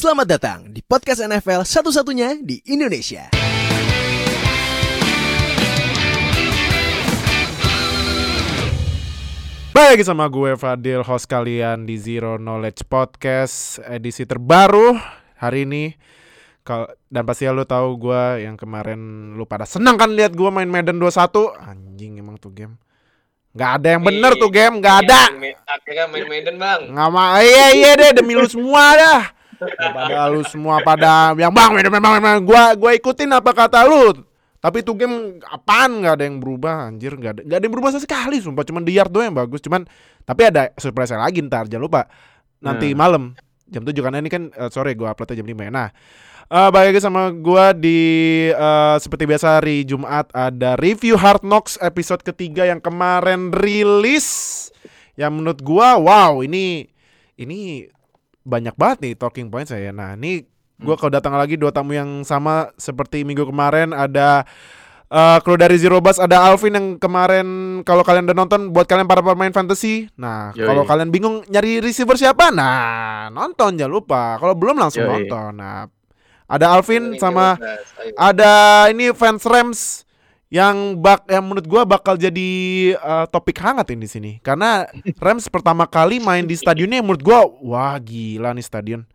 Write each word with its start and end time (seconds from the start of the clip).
Selamat 0.00 0.32
datang 0.32 0.72
di 0.72 0.80
podcast 0.80 1.20
NFL 1.20 1.60
satu-satunya 1.60 2.40
di 2.40 2.56
Indonesia. 2.72 3.28
Baik 9.76 9.88
lagi 9.92 10.04
sama 10.08 10.24
gue 10.32 10.56
Fadil 10.56 11.04
host 11.04 11.28
kalian 11.28 11.84
di 11.84 12.00
Zero 12.00 12.40
Knowledge 12.40 12.88
Podcast 12.88 13.84
edisi 13.84 14.24
terbaru 14.24 14.96
hari 15.36 15.68
ini. 15.68 15.92
Dan 17.12 17.22
pasti 17.28 17.44
lo 17.52 17.68
tahu 17.68 18.00
gue 18.00 18.48
yang 18.48 18.56
kemarin 18.56 19.36
lu 19.36 19.44
pada 19.44 19.68
senang 19.68 20.00
kan 20.00 20.16
lihat 20.16 20.32
gue 20.32 20.48
main 20.48 20.64
Madden 20.64 20.96
21. 20.96 21.60
Anjing 21.60 22.24
emang 22.24 22.40
tuh 22.40 22.56
game. 22.56 22.80
Nggak 23.52 23.70
ada 23.76 23.88
yang 24.00 24.02
bener 24.08 24.32
tuh 24.40 24.48
game, 24.48 24.80
nggak 24.80 24.96
ada. 25.04 25.28
Akhirnya 25.68 26.08
main 26.08 26.24
Madden 26.24 26.56
bang. 26.56 26.80
Nggak 26.88 27.08
mau, 27.12 27.36
iya 27.36 27.76
iya 27.76 27.90
deh 28.00 28.16
demi 28.16 28.32
lu 28.32 28.48
semua 28.48 28.96
dah. 28.96 29.36
Pada 29.76 30.32
lu 30.32 30.40
semua 30.48 30.80
pada 30.80 31.36
yang 31.36 31.52
bang, 31.52 31.70
Madden, 31.76 31.92
bang, 31.92 32.02
bang, 32.02 32.22
bang. 32.24 32.38
Gua 32.40 32.72
gua 32.74 32.90
ikutin 32.96 33.30
apa 33.36 33.52
kata 33.52 33.84
lu. 33.84 34.24
Tapi 34.60 34.84
itu 34.84 34.92
game 34.92 35.40
apaan 35.48 36.04
nggak 36.04 36.14
ada 36.20 36.24
yang 36.28 36.36
berubah 36.36 36.92
anjir 36.92 37.16
nggak 37.16 37.32
ada 37.32 37.40
nggak 37.48 37.58
ada 37.60 37.64
yang 37.64 37.74
berubah 37.76 37.96
sekali 37.96 38.44
sumpah 38.44 38.60
cuman 38.60 38.84
di 38.84 38.92
yard 38.92 39.08
doang 39.08 39.32
yang 39.32 39.38
bagus 39.40 39.64
cuman 39.64 39.88
tapi 40.28 40.52
ada 40.52 40.68
surprise 40.76 41.16
lagi 41.16 41.40
ntar 41.40 41.64
jangan 41.64 41.88
lupa 41.88 42.04
nanti 42.60 42.92
malam 42.92 43.32
jam 43.70 43.86
7 43.86 43.94
karena 43.96 44.18
ini 44.20 44.28
kan 44.28 44.52
eh, 44.52 44.68
sore 44.68 44.92
gua 44.98 45.14
uploadnya 45.14 45.40
jam 45.40 45.48
5 45.48 45.64
ya. 45.64 45.70
Nah, 45.72 45.88
eh 46.50 46.68
balik 46.74 46.92
lagi 46.92 47.00
sama 47.00 47.32
gua 47.32 47.72
di 47.72 48.00
eh, 48.52 48.96
seperti 49.00 49.24
biasa 49.24 49.62
hari 49.62 49.86
Jumat 49.86 50.28
ada 50.34 50.76
review 50.76 51.16
Hard 51.16 51.46
Knocks 51.46 51.80
episode 51.80 52.20
ketiga 52.20 52.68
yang 52.68 52.82
kemarin 52.82 53.54
rilis 53.54 54.68
yang 55.14 55.40
menurut 55.40 55.62
gua 55.64 55.96
wow 55.96 56.44
ini 56.44 56.90
ini 57.40 57.88
banyak 58.44 58.74
banget 58.76 58.98
nih 59.04 59.14
talking 59.16 59.48
point 59.52 59.68
saya. 59.68 59.92
Nah, 59.92 60.16
ini 60.16 60.44
gua 60.80 60.96
kalau 60.96 61.12
datang 61.12 61.36
lagi 61.36 61.60
dua 61.60 61.70
tamu 61.70 61.92
yang 61.92 62.24
sama 62.24 62.72
seperti 62.80 63.20
minggu 63.24 63.44
kemarin 63.44 63.92
ada 63.92 64.48
eh 65.10 65.38
kru 65.42 65.58
dari 65.58 65.74
Zero 65.74 65.98
Bus 65.98 66.22
ada 66.22 66.46
Alvin 66.46 66.70
yang 66.70 66.86
kemarin 66.96 67.46
kalau 67.82 68.06
kalian 68.06 68.30
udah 68.30 68.36
nonton 68.46 68.70
buat 68.70 68.86
kalian 68.86 69.10
para 69.10 69.20
pemain 69.20 69.50
fantasy. 69.50 70.06
Nah, 70.14 70.54
Yoi. 70.54 70.64
kalau 70.64 70.82
kalian 70.86 71.10
bingung 71.10 71.42
nyari 71.50 71.82
receiver 71.82 72.14
siapa? 72.14 72.54
Nah, 72.54 73.26
nonton 73.34 73.74
jangan 73.74 73.90
lupa. 73.92 74.38
Kalau 74.38 74.54
belum 74.54 74.78
langsung 74.78 75.04
Yoi. 75.04 75.26
nonton. 75.26 75.58
Nah, 75.58 75.90
ada 76.50 76.66
Alvin 76.74 77.14
Ini 77.14 77.18
sama 77.22 77.54
ayo. 77.58 78.14
ada 78.18 78.52
ini 78.90 79.14
fans 79.14 79.42
Rams 79.46 80.02
yang 80.50 80.98
bak 80.98 81.30
yang 81.30 81.46
menurut 81.46 81.66
gua 81.70 81.82
bakal 81.86 82.18
jadi 82.18 82.50
eh, 82.98 83.26
topik 83.30 83.62
hangat 83.62 83.94
ini 83.94 84.04
di 84.04 84.10
sini 84.10 84.32
karena 84.42 84.84
Rams 85.24 85.46
pertama 85.46 85.86
kali 85.86 86.18
main 86.18 86.42
di 86.42 86.58
stadionnya 86.58 86.98
yang 86.98 87.06
menurut 87.06 87.22
gua 87.22 87.46
wah 87.46 87.94
gila 88.02 88.50
nih 88.52 88.66
stadion 88.66 89.06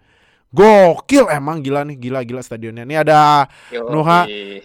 gokil 0.55 1.27
emang 1.27 1.59
gila 1.59 1.83
nih 1.83 1.99
gila 1.99 2.23
gila 2.23 2.39
stadionnya 2.39 2.87
ini 2.87 2.95
ada 2.95 3.51
Yoi. 3.75 3.91
Nuha. 3.91 4.23
eh, 4.23 4.63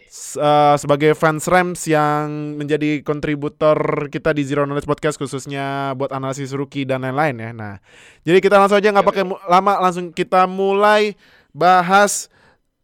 sebagai 0.78 1.18
fans 1.18 1.50
Rams 1.50 1.82
yang 1.90 2.54
menjadi 2.54 3.02
kontributor 3.02 4.06
kita 4.06 4.30
di 4.30 4.46
Zero 4.46 4.62
Knowledge 4.62 4.86
Podcast 4.86 5.18
khususnya 5.18 5.98
buat 5.98 6.14
analisis 6.14 6.54
rookie 6.54 6.86
dan 6.86 7.02
lain-lain 7.02 7.34
ya. 7.42 7.50
Nah, 7.50 7.74
jadi 8.22 8.38
kita 8.38 8.62
langsung 8.62 8.78
aja 8.78 8.94
nggak 8.94 9.08
pakai 9.10 9.24
lama 9.50 9.72
langsung 9.82 10.14
kita 10.14 10.46
mulai 10.46 11.18
bahas 11.50 12.30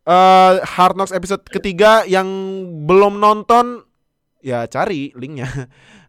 eh 0.07 0.53
Hard 0.63 0.95
Knocks 0.95 1.11
episode 1.11 1.43
ketiga 1.45 2.07
yang 2.07 2.27
belum 2.83 3.19
nonton 3.19 3.83
ya 4.39 4.63
cari 4.65 5.11
linknya 5.13 5.51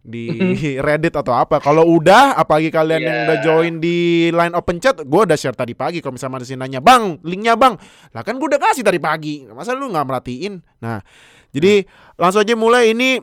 di 0.07 0.29
Reddit 0.77 1.11
atau 1.11 1.33
apa. 1.33 1.57
Kalau 1.57 1.83
udah, 1.83 2.31
apalagi 2.33 2.69
kalian 2.69 3.01
yang 3.01 3.17
Iya. 3.17 3.23
udah 3.25 3.37
join 3.41 3.73
di 3.77 3.97
line 4.29 4.53
open 4.53 4.77
chat, 4.77 4.95
gue 4.95 5.21
udah 5.25 5.35
share 5.35 5.51
tadi 5.51 5.73
pagi. 5.73 5.99
Kalau 5.99 6.15
misalnya 6.15 6.39
ada 6.39 6.45
sih 6.45 6.55
nanya, 6.55 6.79
bang, 6.79 7.19
linknya 7.21 7.53
bang, 7.53 7.75
lah 8.13 8.21
kan 8.21 8.37
gue 8.37 8.47
udah 8.47 8.61
kasih 8.61 8.81
tadi 8.81 8.97
pagi. 8.97 9.43
Masa 9.45 9.73
lu 9.73 9.89
nggak 9.89 10.05
merhatiin? 10.05 10.63
Nah, 10.79 11.03
jadi 11.49 11.83
langsung 12.15 12.39
aja 12.39 12.55
mulai 12.55 12.93
ini 12.93 13.19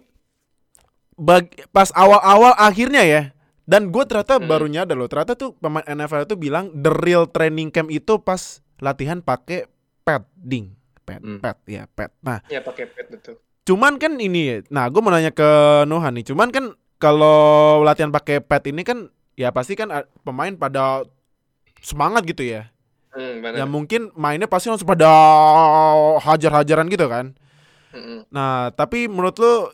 bag- 1.15 1.71
pas 1.71 1.89
awal-awal 1.91 2.53
akhirnya 2.55 3.01
ya. 3.01 3.23
Dan 3.65 3.89
gue 3.89 4.05
ternyata 4.05 4.37
Hmm. 4.37 4.45
baru 4.45 4.69
nyadar 4.69 4.93
loh, 4.93 5.09
ternyata 5.09 5.41
tuh 5.41 5.57
pemain 5.57 5.87
NFL 5.87 6.29
itu 6.29 6.37
bilang 6.37 6.69
the 6.75 6.93
real 6.93 7.25
training 7.25 7.73
camp 7.73 7.89
itu 7.89 8.21
pas 8.21 8.61
latihan 8.77 9.25
pakai 9.25 9.65
padding, 10.05 10.77
pad, 11.03 11.21
Hmm. 11.25 11.41
pad, 11.41 11.57
ya 11.65 11.89
pad. 11.89 12.13
Nah, 12.21 12.39
Ya 12.53 12.61
pakai 12.61 12.85
pet 12.87 13.09
betul. 13.09 13.41
Cuman 13.65 13.97
kan 13.97 14.21
ini, 14.21 14.61
nah 14.69 14.85
gue 14.93 15.01
mau 15.01 15.09
nanya 15.09 15.33
ke 15.33 15.49
Nohan 15.89 16.21
nih. 16.21 16.29
Cuman 16.29 16.53
kan 16.53 16.77
kalau 17.01 17.81
latihan 17.81 18.13
pakai 18.13 18.45
pad 18.45 18.61
ini 18.69 18.85
kan 18.85 19.09
ya 19.35 19.49
pasti 19.51 19.73
kan 19.73 19.89
pemain 20.21 20.53
pada 20.53 21.09
semangat 21.81 22.29
gitu 22.29 22.45
ya. 22.45 22.69
Hmm, 23.17 23.41
Ya 23.57 23.65
mungkin 23.65 24.13
mainnya 24.13 24.45
pasti 24.45 24.69
langsung 24.69 24.91
pada 24.91 25.09
hajar-hajaran 26.21 26.93
gitu 26.93 27.09
kan. 27.09 27.33
Hmm, 27.95 28.29
Nah, 28.29 28.75
tapi 28.75 29.09
menurut 29.09 29.39
lu 29.41 29.71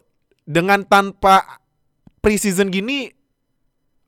dengan 0.46 0.84
tanpa 0.86 1.58
preseason 2.20 2.68
gini 2.70 3.10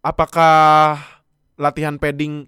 apakah 0.05 1.01
latihan 1.57 1.97
padding 1.97 2.47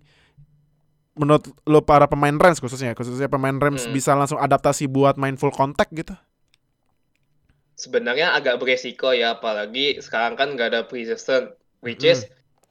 menurut 1.14 1.46
lu 1.64 1.80
para 1.82 2.10
pemain 2.10 2.34
Rams 2.34 2.58
khususnya 2.58 2.92
khususnya 2.92 3.30
pemain 3.30 3.54
Rams 3.54 3.86
Hmm. 3.86 3.94
bisa 3.94 4.14
langsung 4.18 4.38
adaptasi 4.38 4.90
buat 4.90 5.14
main 5.14 5.38
full 5.38 5.54
contact 5.54 5.94
gitu? 5.94 6.14
Sebenarnya 7.74 8.38
agak 8.38 8.62
beresiko 8.62 9.10
ya, 9.10 9.34
apalagi 9.34 9.98
sekarang 9.98 10.38
kan 10.38 10.54
nggak 10.54 10.68
ada 10.70 10.82
preseason, 10.86 11.50
which 11.82 12.06
Hmm. 12.06 12.14
is 12.14 12.26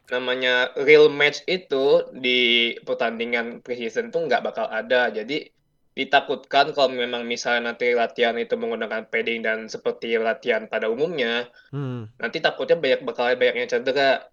namanya 0.08 0.72
real 0.80 1.08
match 1.12 1.44
itu 1.48 2.08
di 2.16 2.72
pertandingan 2.84 3.60
preseason 3.60 4.12
tuh 4.12 4.28
nggak 4.28 4.44
bakal 4.44 4.68
ada. 4.72 5.12
Jadi 5.12 5.52
ditakutkan 5.94 6.74
kalau 6.74 6.90
memang 6.90 7.28
misalnya 7.28 7.76
nanti 7.76 7.92
latihan 7.94 8.34
itu 8.40 8.56
menggunakan 8.58 9.06
padding 9.08 9.46
dan 9.46 9.68
seperti 9.68 10.16
latihan 10.18 10.66
pada 10.66 10.88
umumnya, 10.88 11.52
Hmm. 11.70 12.08
nanti 12.18 12.40
takutnya 12.40 12.80
banyak 12.80 13.04
bakal 13.04 13.28
banyak 13.36 13.56
yang 13.60 13.70
cedera. 13.70 14.28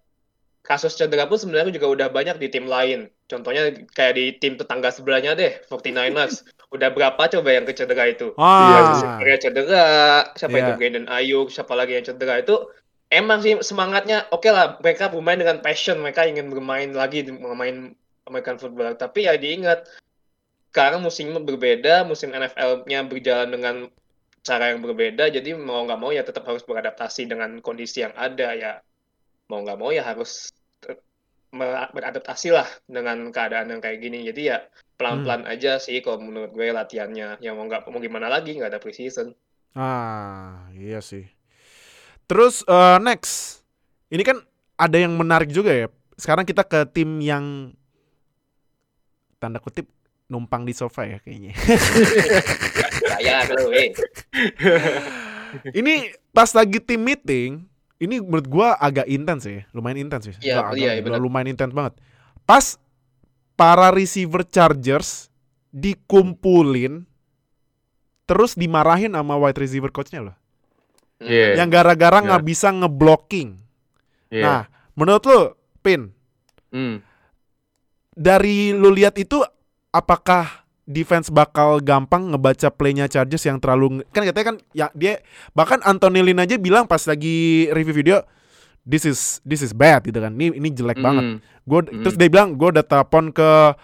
Kasus 0.63 0.93
cedera 0.93 1.25
pun 1.27 1.35
sebenarnya 1.35 1.73
juga 1.73 1.87
udah 1.89 2.07
banyak 2.09 2.37
di 2.39 2.47
tim 2.47 2.65
lain. 2.69 3.09
Contohnya 3.31 3.71
kayak 3.95 4.13
di 4.19 4.25
tim 4.35 4.59
tetangga 4.59 4.91
sebelahnya 4.91 5.39
deh, 5.39 5.63
49ers. 5.71 6.43
udah 6.71 6.87
berapa 6.87 7.19
coba 7.19 7.49
yang 7.51 7.67
kecedera 7.67 8.07
itu? 8.07 8.31
Ah. 8.39 8.95
Siapa 8.95 9.39
cedera, 9.43 9.87
siapa 10.39 10.55
Iya. 10.55 10.63
itu 10.63 10.71
Brandon 10.79 11.07
Ayuk, 11.11 11.47
siapa 11.51 11.75
lagi 11.75 11.99
yang 11.99 12.07
cedera 12.07 12.39
itu 12.39 12.63
emang 13.11 13.43
sih 13.43 13.59
semangatnya 13.59 14.23
oke 14.31 14.47
lah 14.47 14.79
mereka 14.79 15.11
bermain 15.11 15.35
dengan 15.35 15.59
passion, 15.59 15.99
mereka 15.99 16.23
ingin 16.23 16.47
bermain 16.47 16.95
lagi 16.95 17.27
bermain 17.27 17.91
American 18.23 18.55
football. 18.55 18.95
Tapi 18.95 19.27
ya 19.27 19.35
diingat 19.35 19.83
sekarang 20.71 21.03
musimnya 21.03 21.43
berbeda, 21.43 22.07
musim 22.07 22.31
NFL-nya 22.31 23.03
berjalan 23.03 23.51
dengan 23.51 23.75
cara 24.41 24.71
yang 24.71 24.79
berbeda, 24.79 25.27
jadi 25.27 25.53
mau 25.59 25.83
nggak 25.83 25.99
mau 25.99 26.15
ya 26.15 26.23
tetap 26.23 26.47
harus 26.47 26.63
beradaptasi 26.63 27.27
dengan 27.27 27.59
kondisi 27.59 28.01
yang 28.01 28.15
ada 28.15 28.55
ya 28.55 28.79
mau 29.51 29.59
nggak 29.59 29.77
mau 29.77 29.91
ya 29.91 30.07
harus 30.07 30.55
beradaptasi 31.51 32.55
lah 32.55 32.67
dengan 32.87 33.29
keadaan 33.29 33.75
yang 33.75 33.81
kayak 33.83 33.99
gini. 33.99 34.23
Jadi 34.27 34.41
ya 34.55 34.63
pelan-pelan 34.95 35.43
aja 35.45 35.77
sih 35.77 35.99
kalau 35.99 36.23
menurut 36.23 36.55
gue 36.55 36.71
latihannya. 36.71 37.43
Ya 37.43 37.51
mau 37.51 37.67
nggak 37.67 37.87
mau 37.91 37.99
gimana 37.99 38.31
lagi 38.31 38.55
nggak 38.55 38.71
ada 38.71 38.81
preseason. 38.81 39.35
Ah, 39.75 40.67
iya 40.75 40.99
sih. 41.03 41.27
Terus 42.27 42.63
eh, 42.67 42.97
next, 43.03 43.63
ini 44.07 44.23
kan 44.23 44.39
ada 44.79 44.97
yang 44.97 45.15
menarik 45.15 45.51
juga 45.51 45.75
ya. 45.75 45.87
Sekarang 46.15 46.47
kita 46.47 46.63
ke 46.63 46.87
tim 46.91 47.19
yang 47.19 47.75
tanda 49.41 49.59
kutip 49.59 49.89
numpang 50.31 50.63
di 50.63 50.71
sofa 50.71 51.03
ya 51.03 51.17
kayaknya. 51.19 51.51
Saya 53.11 53.43
kalau 53.51 53.67
eh. 53.75 53.91
ini 55.79 56.15
pas 56.31 56.47
lagi 56.55 56.79
tim 56.79 57.03
meeting, 57.03 57.67
ini 58.01 58.17
menurut 58.17 58.47
gua 58.49 58.73
agak 58.75 59.05
intens 59.05 59.45
ya, 59.45 59.61
lumayan 59.71 60.01
intens 60.01 60.25
ya. 60.25 60.35
Iya, 60.41 60.57
iya, 60.73 60.89
agak, 60.97 61.05
benar. 61.05 61.19
lumayan 61.21 61.53
intens 61.53 61.69
banget. 61.71 61.93
Pas 62.43 62.81
para 63.53 63.93
receiver 63.93 64.41
Chargers 64.43 65.29
dikumpulin 65.69 67.05
terus 68.25 68.57
dimarahin 68.57 69.13
sama 69.13 69.37
wide 69.37 69.59
receiver 69.59 69.93
coachnya 69.93 70.25
loh. 70.31 70.35
Iya. 71.21 71.61
Yang 71.61 71.69
gara-gara 71.69 72.17
Iya. 72.19 72.25
nggak 72.25 72.43
bisa 72.43 72.67
ngeblocking. 72.73 73.49
Iya. 74.33 74.43
Nah, 74.43 74.61
menurut 74.97 75.23
lu, 75.29 75.41
Pin, 75.81 76.09
Hmm. 76.71 77.01
dari 78.13 78.71
lu 78.71 78.89
lihat 78.89 79.17
itu 79.17 79.41
apakah 79.89 80.60
defense 80.89 81.29
bakal 81.29 81.77
gampang 81.79 82.33
ngebaca 82.33 82.67
playnya 82.73 83.05
Chargers 83.05 83.45
yang 83.45 83.61
terlalu 83.61 84.01
kan 84.11 84.25
katanya 84.25 84.47
kan 84.53 84.57
ya 84.73 84.87
dia 84.97 85.21
bahkan 85.53 85.79
Anthony 85.85 86.25
Lynn 86.25 86.41
aja 86.41 86.57
bilang 86.57 86.89
pas 86.89 87.05
lagi 87.05 87.69
review 87.71 87.93
video 87.95 88.17
this 88.81 89.05
is 89.05 89.39
this 89.45 89.61
is 89.61 89.71
bad 89.77 90.01
gitu 90.05 90.17
kan. 90.17 90.33
Ini 90.33 90.57
ini 90.57 90.69
jelek 90.73 90.97
banget. 90.99 91.23
Hmm. 91.23 91.37
Gue 91.69 91.85
Hmm. 91.85 92.01
terus 92.01 92.17
dia 92.17 92.29
bilang 92.33 92.57
gue 92.57 92.69
udah 92.73 92.81
telepon 92.81 93.29
ke 93.29 93.77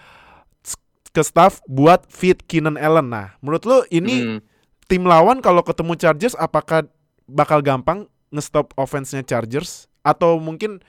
ke 1.14 1.22
staff 1.26 1.62
buat 1.66 2.06
fit 2.10 2.38
Keenan 2.46 2.78
Allen. 2.78 3.10
Nah, 3.10 3.34
menurut 3.42 3.64
lu 3.66 3.78
ini 3.90 4.16
Hmm. 4.22 4.40
tim 4.86 5.06
lawan 5.06 5.42
kalau 5.42 5.62
ketemu 5.66 5.98
Chargers 5.98 6.34
apakah 6.38 6.86
bakal 7.26 7.62
gampang 7.62 8.06
ngestop 8.30 8.74
offense-nya 8.78 9.24
Chargers 9.26 9.86
atau 10.02 10.38
mungkin 10.38 10.80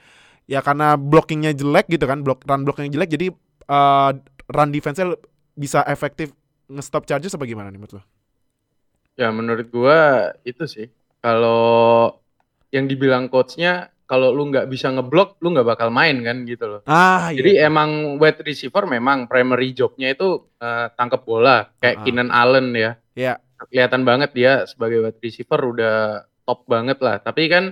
ya 0.45 0.61
karena 0.65 0.97
blockingnya 0.97 1.53
jelek 1.53 1.89
gitu 1.89 2.05
kan, 2.09 2.21
block 2.25 2.45
run 2.45 2.65
blockingnya 2.65 2.97
jelek 2.99 3.09
jadi 3.13 3.27
uh, 3.69 4.11
run 4.49 4.69
defense-nya 4.73 5.13
bisa 5.51 5.83
efektif 5.83 6.33
nge-stop 6.65 7.03
Chargers 7.03 7.33
apa 7.33 7.43
gimana 7.43 7.69
nih 7.69 7.77
menurut 7.77 7.95
lo? 7.97 8.03
Ya 9.15 9.29
menurut 9.29 9.67
gua 9.67 9.99
itu 10.41 10.63
sih. 10.63 10.87
Kalau 11.19 12.15
yang 12.69 12.85
dibilang 12.85 13.27
coachnya 13.27 13.89
kalau 14.05 14.33
lu 14.33 14.49
nggak 14.49 14.65
bisa 14.65 14.89
ngeblok, 14.89 15.37
lu 15.37 15.53
nggak 15.53 15.67
bakal 15.67 15.89
main 15.89 16.17
kan 16.21 16.41
gitu 16.43 16.65
loh. 16.65 16.81
Ah, 16.83 17.29
Jadi 17.29 17.59
emang 17.59 18.17
wide 18.17 18.41
receiver 18.41 18.85
memang 18.85 19.29
primary 19.29 19.69
jobnya 19.71 20.09
itu 20.09 20.49
eh, 20.57 20.87
tangkap 20.93 21.21
bola 21.21 21.69
kayak 21.77 21.95
Ah. 21.95 22.01
Keenan 22.01 22.29
Allen 22.29 22.73
ya. 22.73 22.91
Iya. 23.13 23.37
Kelihatan 23.59 24.07
banget 24.07 24.33
dia 24.33 24.63
sebagai 24.65 25.03
wide 25.03 25.19
receiver 25.19 25.59
udah 25.59 25.95
top 26.41 26.65
banget 26.65 26.97
lah. 26.99 27.19
Tapi 27.19 27.43
kan 27.45 27.63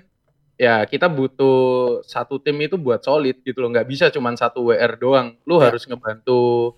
ya 0.60 0.84
kita 0.84 1.08
butuh 1.08 1.58
satu 2.04 2.38
tim 2.38 2.60
itu 2.60 2.76
buat 2.76 3.02
solid 3.02 3.42
gitu 3.42 3.58
loh. 3.58 3.72
Nggak 3.72 3.88
bisa 3.88 4.06
cuman 4.12 4.36
satu 4.36 4.68
WR 4.68 4.94
doang. 4.94 5.40
Lu 5.48 5.58
Ya. 5.58 5.72
harus 5.72 5.88
ngebantu 5.88 6.76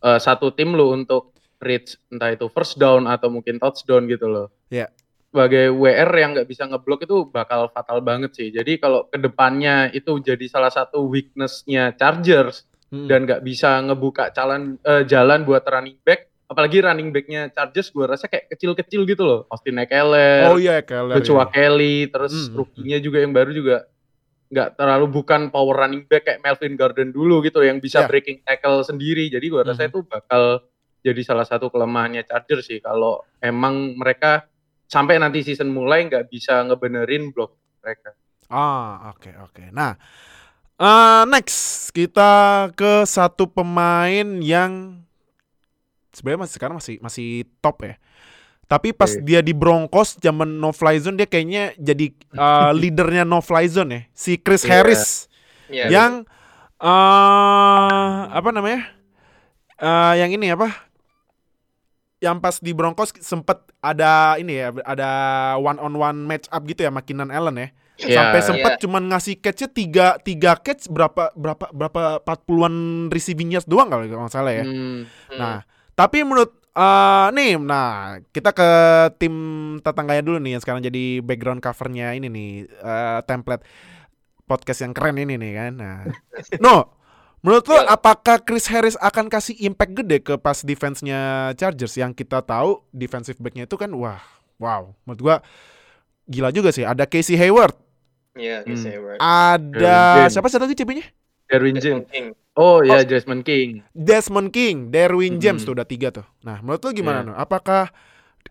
eh, 0.00 0.18
satu 0.18 0.50
tim 0.50 0.72
lu 0.72 0.92
untuk 0.92 1.32
reach 1.58 1.98
entah 2.08 2.30
itu 2.30 2.46
first 2.46 2.76
down 2.76 3.04
atau 3.04 3.28
mungkin 3.28 3.58
touchdown 3.58 4.06
gitu 4.06 4.26
loh. 4.26 4.46
Ya. 4.68 4.88
Sebagai 5.28 5.68
WR 5.70 6.08
yang 6.14 6.30
nggak 6.32 6.48
bisa 6.48 6.64
ngeblok 6.64 7.04
itu 7.04 7.28
bakal 7.28 7.68
fatal 7.68 8.00
banget 8.00 8.32
sih. 8.32 8.48
Jadi 8.48 8.78
kalau 8.78 9.04
ke 9.04 9.18
depannya 9.18 9.90
itu 9.90 10.16
jadi 10.18 10.46
salah 10.46 10.70
satu 10.70 11.04
weakness-nya 11.04 11.92
Chargers 11.94 12.64
Hmm. 12.88 13.04
dan 13.04 13.28
nggak 13.28 13.44
bisa 13.44 13.84
ngebuka 13.84 14.32
jalan 14.32 14.80
eh, 14.80 15.04
jalan 15.04 15.44
buat 15.44 15.60
running 15.60 16.00
back 16.00 16.24
apalagi 16.48 16.80
running 16.80 17.12
backnya 17.12 17.52
Chargers 17.52 17.92
gue 17.92 18.00
rasa 18.00 18.24
kayak 18.24 18.48
kecil-kecil 18.48 19.04
gitu 19.04 19.28
loh 19.28 19.40
Austin 19.52 19.76
Eckler, 19.76 20.48
Oh 20.48 20.56
iya, 20.56 20.80
Keller. 20.80 21.20
Joshua 21.20 21.44
iya. 21.44 21.52
Kelly 21.52 22.08
terus 22.08 22.48
Hmm. 22.48 22.56
rookie-nya 22.56 22.96
juga 22.96 23.20
yang 23.20 23.36
baru 23.36 23.52
juga 23.52 23.84
nggak 24.48 24.80
terlalu 24.80 25.06
bukan 25.12 25.52
power 25.52 25.84
running 25.84 26.08
back 26.08 26.24
kayak 26.24 26.40
Melvin 26.40 26.74
Gordon 26.74 27.12
dulu 27.12 27.44
gitu 27.44 27.60
yang 27.60 27.78
bisa 27.78 28.04
Ya. 28.04 28.08
breaking 28.08 28.40
tackle 28.42 28.80
sendiri 28.80 29.28
jadi 29.28 29.44
gue 29.44 29.60
rasa 29.62 29.84
Mhm. 29.84 29.90
itu 29.92 29.98
bakal 30.04 30.42
jadi 30.98 31.20
salah 31.20 31.44
satu 31.44 31.68
kelemahannya 31.68 32.24
Chargers 32.24 32.64
sih 32.64 32.80
kalau 32.80 33.20
emang 33.38 33.92
mereka 33.94 34.48
sampai 34.88 35.20
nanti 35.20 35.44
season 35.44 35.68
mulai 35.68 36.08
nggak 36.08 36.32
bisa 36.32 36.64
ngebenerin 36.64 37.28
blok 37.30 37.54
mereka 37.84 38.16
Ah, 38.48 39.12
oke 39.12 39.28
oke. 39.44 39.68
Nah, 39.76 39.92
eh, 40.80 41.22
next 41.28 41.92
kita 41.92 42.32
ke 42.72 43.04
satu 43.04 43.44
pemain 43.44 44.24
yang 44.40 45.04
sebenarnya 46.10 46.48
masih 46.48 46.54
sekarang 46.56 46.76
masih 46.80 46.96
masih 46.98 47.28
top 47.60 47.84
ya. 47.84 48.00
Tapi 48.68 48.92
pas 48.92 49.08
Oke. 49.08 49.24
dia 49.24 49.40
di 49.40 49.50
Broncos 49.50 50.20
zaman 50.20 50.60
no 50.60 50.70
fly 50.70 51.00
zone 51.00 51.16
dia 51.16 51.24
kayaknya 51.24 51.72
jadi 51.74 52.12
eh, 52.12 52.72
leadernya 52.80 53.24
no 53.24 53.40
fly 53.40 53.64
zone 53.64 53.90
ya. 53.90 54.00
Si 54.12 54.36
Chris 54.36 54.62
Iya. 54.62 54.70
Harris 54.70 55.04
Iya. 55.66 55.86
yang 55.88 56.12
eh 56.78 58.20
apa 58.28 58.48
namanya? 58.50 58.84
Eh 59.74 60.14
yang 60.18 60.30
ini 60.30 60.50
apa? 60.50 60.68
Yang 62.18 62.36
pas 62.38 62.56
di 62.58 62.72
Broncos 62.72 63.14
sempet 63.16 63.56
ada 63.78 64.34
ini 64.36 64.58
ya, 64.58 64.74
ada 64.82 65.10
one 65.56 65.78
on 65.78 65.94
one 65.94 66.18
match 66.20 66.50
up 66.50 66.60
gitu 66.64 66.82
ya 66.82 66.90
sama 66.90 67.00
Keenan 67.00 67.30
Allen 67.30 67.56
ya. 67.56 67.68
Ya, 67.98 68.14
Sampai 68.14 68.40
sempet 68.42 68.72
Iya. 68.74 68.80
cuman 68.80 69.02
ngasih 69.08 69.38
catch-nya 69.38 69.68
tiga, 69.68 70.06
tiga 70.20 70.54
catch 70.54 70.86
berapa 70.86 71.34
berapa 71.34 71.66
berapa 71.72 72.22
40-an 72.22 72.74
receiving 73.08 73.50
yards 73.50 73.66
doang 73.66 73.86
kalau 73.86 74.02
nggak 74.02 74.30
salah 74.30 74.54
ya. 74.54 74.62
hmm, 74.62 75.02
Hmm. 75.30 75.34
Nah, 75.34 75.58
tapi 75.94 76.22
menurut 76.22 76.57
eh 76.78 77.26
nih, 77.32 77.58
nah 77.58 77.88
kita 78.30 78.50
ke 78.50 78.68
tim 79.18 79.34
tetangganya 79.78 80.22
dulu 80.22 80.38
nih 80.38 80.54
yang 80.54 80.62
sekarang 80.62 80.78
jadi 80.80 81.18
background 81.20 81.58
covernya 81.58 82.14
ini 82.14 82.26
nih 82.26 82.50
eh, 82.70 83.20
template 83.24 83.66
podcast 84.44 84.80
yang 84.80 84.94
keren 84.94 85.18
ini 85.18 85.34
nih 85.34 85.52
kan. 85.52 85.72
Nah, 85.74 85.98
no, 86.64 86.94
menurut 87.40 87.66
lo 87.66 87.82
apakah 87.84 88.38
Chris 88.40 88.70
Harris 88.70 88.94
akan 88.96 89.26
kasih 89.26 89.58
impact 89.60 89.92
gede 89.92 90.22
ke 90.22 90.34
pas 90.36 90.62
defense-nya 90.62 91.18
Chargers 91.52 91.94
yang 91.94 92.14
kita 92.14 92.40
tahu 92.40 92.86
defensive 92.90 93.36
back-nya 93.36 93.66
itu 93.66 93.74
kan 93.74 93.90
wah, 93.90 94.22
wow, 94.56 94.94
menurut 95.02 95.20
gua 95.20 95.36
gila 96.24 96.48
juga 96.48 96.70
sih. 96.70 96.82
Ada 96.82 97.04
Casey 97.04 97.34
Hayward, 97.34 97.74
Iya, 98.32 98.62
Hmm. 98.62 98.78
Hayward. 98.78 99.18
ada 99.18 99.98
James. 100.22 100.30
siapa 100.30 100.46
satu 100.46 100.62
lagi 100.62 100.78
CB-nya? 100.78 101.06
Derwin 101.48 101.76
Desmond 101.76 102.04
James 102.04 102.12
King. 102.12 102.26
oh 102.54 102.78
ya 102.84 103.02
Jasmine 103.02 103.42
King 103.42 103.68
Desmond 103.92 104.50
King, 104.52 104.76
Derwin 104.92 105.40
James 105.40 105.62
Mhm. 105.62 105.66
tuh 105.66 105.74
udah 105.78 105.88
tiga 105.88 106.08
tuh. 106.10 106.26
Nah, 106.42 106.58
menurut 106.60 106.82
lo 106.84 106.90
gimana? 106.92 107.20
No? 107.24 107.32
Apakah 107.34 107.88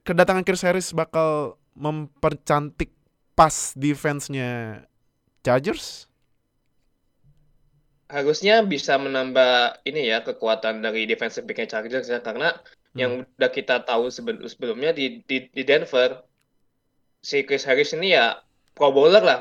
kedatangan 0.01 0.43
Chris 0.43 0.63
Harris 0.63 0.91
bakal 0.91 1.55
mempercantik 1.75 2.89
pas 3.33 3.75
defense-nya 3.77 4.81
Chargers? 5.41 6.07
harusnya 8.07 8.63
bisa 8.63 8.95
menambah 8.95 9.83
ini 9.83 10.07
ya 10.07 10.23
kekuatan 10.23 10.79
dari 10.79 11.03
defensive 11.03 11.43
back 11.43 11.67
Chargers 11.67 12.07
ya 12.07 12.23
karena 12.23 12.55
yang 12.95 13.27
udah 13.35 13.51
kita 13.51 13.83
tahu 13.83 14.07
sebelum 14.07 14.47
sebelumnya 14.47 14.95
di, 14.95 15.19
di 15.27 15.51
di 15.51 15.63
Denver 15.67 16.23
si 17.19 17.43
Chris 17.43 17.67
Harris 17.67 17.91
ini 17.91 18.15
ya 18.15 18.39
pro 18.71 18.95
bowler 18.95 19.19
lah 19.19 19.37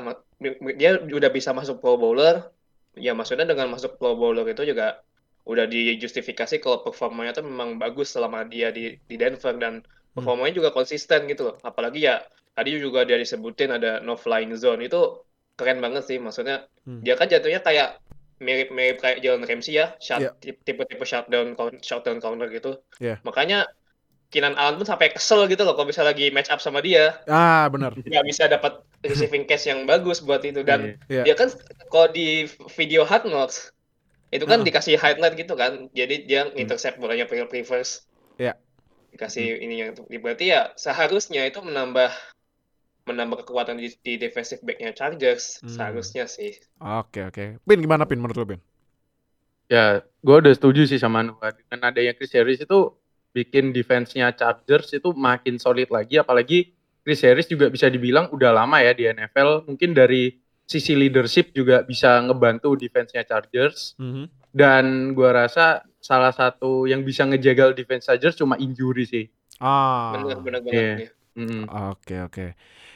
dia 0.75 0.99
udah 0.99 1.31
bisa 1.31 1.55
masuk 1.55 1.79
pro 1.79 1.95
bowler 1.95 2.51
ya 2.99 3.13
maksudnya 3.13 3.45
dengan 3.45 3.71
masuk 3.71 3.97
pro 3.97 4.17
bowler 4.17 4.45
itu 4.49 4.63
juga 4.65 5.01
udah 5.47 5.63
dijustifikasi 5.63 6.59
kalau 6.59 6.83
performanya 6.83 7.31
tuh 7.39 7.47
memang 7.47 7.79
bagus 7.79 8.11
selama 8.11 8.43
dia 8.43 8.67
di 8.69 8.99
di 9.07 9.15
Denver 9.15 9.55
dan 9.55 9.79
performanya 10.11 10.53
juga 10.59 10.69
konsisten 10.75 11.23
gitu 11.31 11.53
loh 11.53 11.55
apalagi 11.63 12.03
ya 12.03 12.19
tadi 12.51 12.75
juga 12.75 13.07
dia 13.07 13.15
disebutin 13.15 13.71
ada 13.71 14.03
no 14.03 14.17
flying 14.19 14.51
zone 14.59 14.83
itu 14.83 15.23
keren 15.55 15.79
banget 15.79 16.03
sih 16.05 16.17
maksudnya 16.19 16.67
Hmm. 16.87 17.03
dia 17.03 17.19
kan 17.19 17.27
jatuhnya 17.27 17.59
kayak 17.59 17.99
mirip-mirip 18.39 19.01
kayak 19.01 19.19
Jalen 19.19 19.43
Ramsey 19.43 19.75
ya, 19.75 19.97
shut, 19.97 20.21
Iya. 20.21 20.31
tipe-tipe 20.39 21.01
shutdown 21.03 21.57
shutdown 21.81 22.21
counter 22.21 22.47
gitu. 22.53 22.79
Iya. 23.01 23.17
Makanya 23.25 23.65
Keenan 24.27 24.59
Allen 24.59 24.75
pun 24.75 24.83
sampai 24.83 25.15
kesel 25.15 25.47
gitu 25.47 25.63
loh 25.63 25.71
kalau 25.71 25.87
bisa 25.87 26.03
lagi 26.03 26.27
match 26.35 26.51
up 26.51 26.59
sama 26.59 26.83
dia, 26.83 27.15
Ah, 27.25 27.71
benar. 27.71 27.95
nggak 27.95 28.25
bisa 28.27 28.43
dapat 28.45 28.83
receiving 28.99 29.47
catch 29.47 29.71
yang 29.71 29.87
bagus 29.87 30.19
buat 30.19 30.43
itu 30.43 30.67
dan 30.67 30.99
Iya. 31.07 31.23
dia 31.23 31.35
kan 31.35 31.47
kalau 31.87 32.11
di 32.11 32.43
video 32.75 33.07
hard 33.07 33.23
knocks 33.23 33.71
itu 34.27 34.43
kan 34.43 34.59
Heeh. 34.59 34.67
dikasih 34.67 34.99
highlight 34.99 35.39
gitu 35.39 35.55
kan, 35.55 35.87
jadi 35.95 36.15
dia 36.27 36.41
intercept 36.59 36.99
bolanya 36.99 37.23
pre- 37.23 37.47
reverse. 37.47 38.03
Iya. 38.35 38.59
Dikasih 39.15 39.63
ini 39.63 39.75
yang 39.79 39.95
berarti 39.95 40.51
ya 40.51 40.75
seharusnya 40.75 41.47
itu 41.47 41.63
menambah 41.63 42.11
menambah 43.07 43.47
kekuatan 43.47 43.79
di, 43.79 43.95
di 44.03 44.19
defensive 44.19 44.59
back-nya 44.59 44.91
Chargers 44.91 45.63
Hmm. 45.63 45.71
seharusnya 45.71 46.27
sih. 46.27 46.59
Oke, 46.83 47.23
oke. 47.23 47.63
Pin 47.63 47.79
gimana 47.79 48.03
Pin 48.03 48.19
menurut 48.19 48.35
lo, 48.35 48.43
Pin? 48.43 48.59
Ya, 49.67 50.03
gue 50.19 50.35
udah 50.35 50.51
setuju 50.51 50.83
sih 50.83 50.99
sama 50.99 51.23
Noah. 51.23 51.55
Dengan 51.55 51.87
adanya 51.87 52.11
Chris 52.11 52.35
Harris 52.35 52.59
itu 52.59 52.96
bikin 53.37 53.69
defense-nya 53.69 54.33
Chargers 54.33 54.89
itu 54.97 55.13
makin 55.13 55.61
solid 55.61 55.93
lagi. 55.93 56.17
Apalagi 56.17 56.73
Chris 57.05 57.21
Harris 57.21 57.45
juga 57.45 57.69
bisa 57.69 57.85
dibilang 57.85 58.33
udah 58.33 58.49
lama 58.49 58.81
ya 58.81 58.97
di 58.97 59.05
NFL. 59.05 59.69
Mungkin 59.69 59.93
dari 59.93 60.33
sisi 60.65 60.97
leadership 60.97 61.53
juga 61.53 61.85
bisa 61.85 62.17
ngebantu 62.25 62.73
defense-nya 62.73 63.21
Chargers. 63.29 63.93
Mhm. 64.01 64.25
Dan 64.49 65.13
gue 65.13 65.29
rasa 65.29 65.85
salah 66.01 66.33
satu 66.33 66.89
yang 66.89 67.05
bisa 67.05 67.29
ngejagal 67.29 67.77
defense 67.77 68.09
Chargers 68.09 68.33
cuma 68.33 68.57
injury 68.57 69.05
sih. 69.05 69.25
Ah. 69.61 70.17
Benar 70.17 70.41
benar 70.41 70.59
banget. 70.65 70.73
Iya. 70.73 70.93
ya. 70.97 71.09
Mm. 71.37 71.63
Oke, 71.93 72.15
oke. 72.25 72.45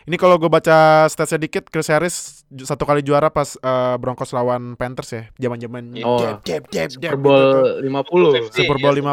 Ini 0.01 0.15
kalau 0.17 0.37
gue 0.37 0.49
baca 0.49 1.05
statsnya 1.05 1.37
dikit, 1.37 1.69
Chris 1.69 1.87
Harris 1.87 2.41
satu 2.51 2.83
kali 2.83 2.99
juara 2.99 3.29
pas 3.29 3.55
eh, 3.55 3.95
Broncos 3.95 4.33
lawan 4.33 4.75
Panthers 4.75 5.09
ya, 5.11 5.23
zaman-zaman 5.37 5.93
Iya. 5.93 6.03
Oh. 6.03 6.19
jab, 6.19 6.41
jab, 6.43 6.63
jab, 6.67 6.89
Super 6.91 7.15
gitu. 7.15 7.23
Bowl 7.23 7.45
50. 7.79 8.35
Iya, 8.35 8.41
Super 8.51 8.77
Bowl 8.77 8.95
iya, 8.97 9.03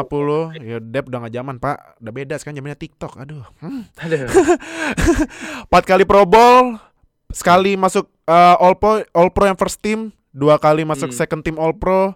50 0.59 0.67
Ya 0.67 0.77
Dep 0.81 1.05
udah 1.07 1.19
gak 1.23 1.33
zaman 1.33 1.55
pak 1.57 1.77
Udah 1.99 2.11
beda 2.11 2.35
sekarang 2.35 2.57
zamannya 2.57 2.79
TikTok 2.79 3.13
Aduh 3.15 3.45
hmm. 3.61 3.83
Aduh. 4.01 4.27
Empat 5.69 5.83
kali 5.85 6.03
Pro 6.03 6.25
Bowl 6.25 6.77
Sekali 7.29 7.77
masuk 7.77 8.09
uh, 8.25 8.57
All 8.57 8.73
Pro 8.75 9.05
All 9.13 9.29
Pro 9.29 9.45
yang 9.45 9.57
first 9.57 9.79
team 9.79 10.09
Dua 10.29 10.57
kali 10.57 10.83
masuk 10.83 11.09
Hmm. 11.09 11.17
second 11.17 11.41
team 11.41 11.57
All 11.57 11.73
Pro 11.73 12.13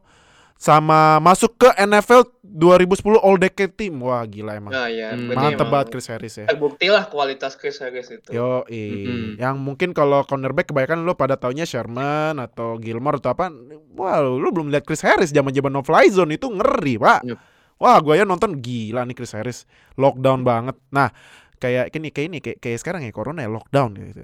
Sama 0.63 1.19
masuk 1.19 1.59
ke 1.59 1.67
NFL 1.75 2.23
2010 2.41 2.87
All 3.19 3.35
Decade 3.35 3.73
Team 3.73 3.99
Wah 3.99 4.23
gila 4.23 4.55
emang 4.55 4.71
Nah, 4.71 4.87
ya, 4.87 5.11
Hmm. 5.11 5.27
Mantep 5.27 5.59
emang 5.59 5.67
banget 5.69 5.87
Chris 5.91 6.07
Harris 6.07 6.33
ya 6.33 6.47
Terbukti 6.47 6.87
lah 6.87 7.03
kualitas 7.05 7.59
Chris 7.59 7.75
Harris 7.77 8.07
itu. 8.07 8.31
Yo, 8.31 8.63
Mm-mm. 8.63 9.35
yang 9.35 9.59
mungkin 9.59 9.91
kalau 9.91 10.23
cornerback 10.23 10.71
kebanyakan 10.71 11.03
lo 11.03 11.13
pada 11.13 11.35
taunya 11.35 11.65
Sherman 11.65 12.39
atau 12.39 12.79
Gilmore 12.79 13.19
atau 13.19 13.35
apa. 13.35 13.51
Wah, 13.93 14.23
lu 14.23 14.47
belum 14.49 14.71
lihat 14.71 14.87
Chris 14.87 15.03
Harris 15.03 15.29
zaman-zaman 15.29 15.67
no 15.69 15.83
fly 15.83 16.07
zone 16.07 16.31
itu 16.31 16.47
ngeri, 16.47 16.95
Pak. 16.95 17.19
Yup. 17.25 17.39
Wah, 17.75 17.99
gue 17.99 18.15
ya 18.15 18.23
nonton 18.23 18.55
gila 18.57 19.03
nih 19.03 19.13
Chris 19.13 19.35
Harris. 19.35 19.67
Lockdown 19.93 20.41
banget. 20.41 20.79
Nah, 20.89 21.11
kayak 21.57 21.91
ini 21.91 22.07
kayak 22.07 22.27
ini 22.27 22.37
kayak, 22.39 22.57
kayak 22.59 22.79
sekarang 22.79 23.01
ya 23.03 23.11
corona 23.11 23.43
ya 23.43 23.51
lockdown 23.51 23.91
gitu. 23.99 24.21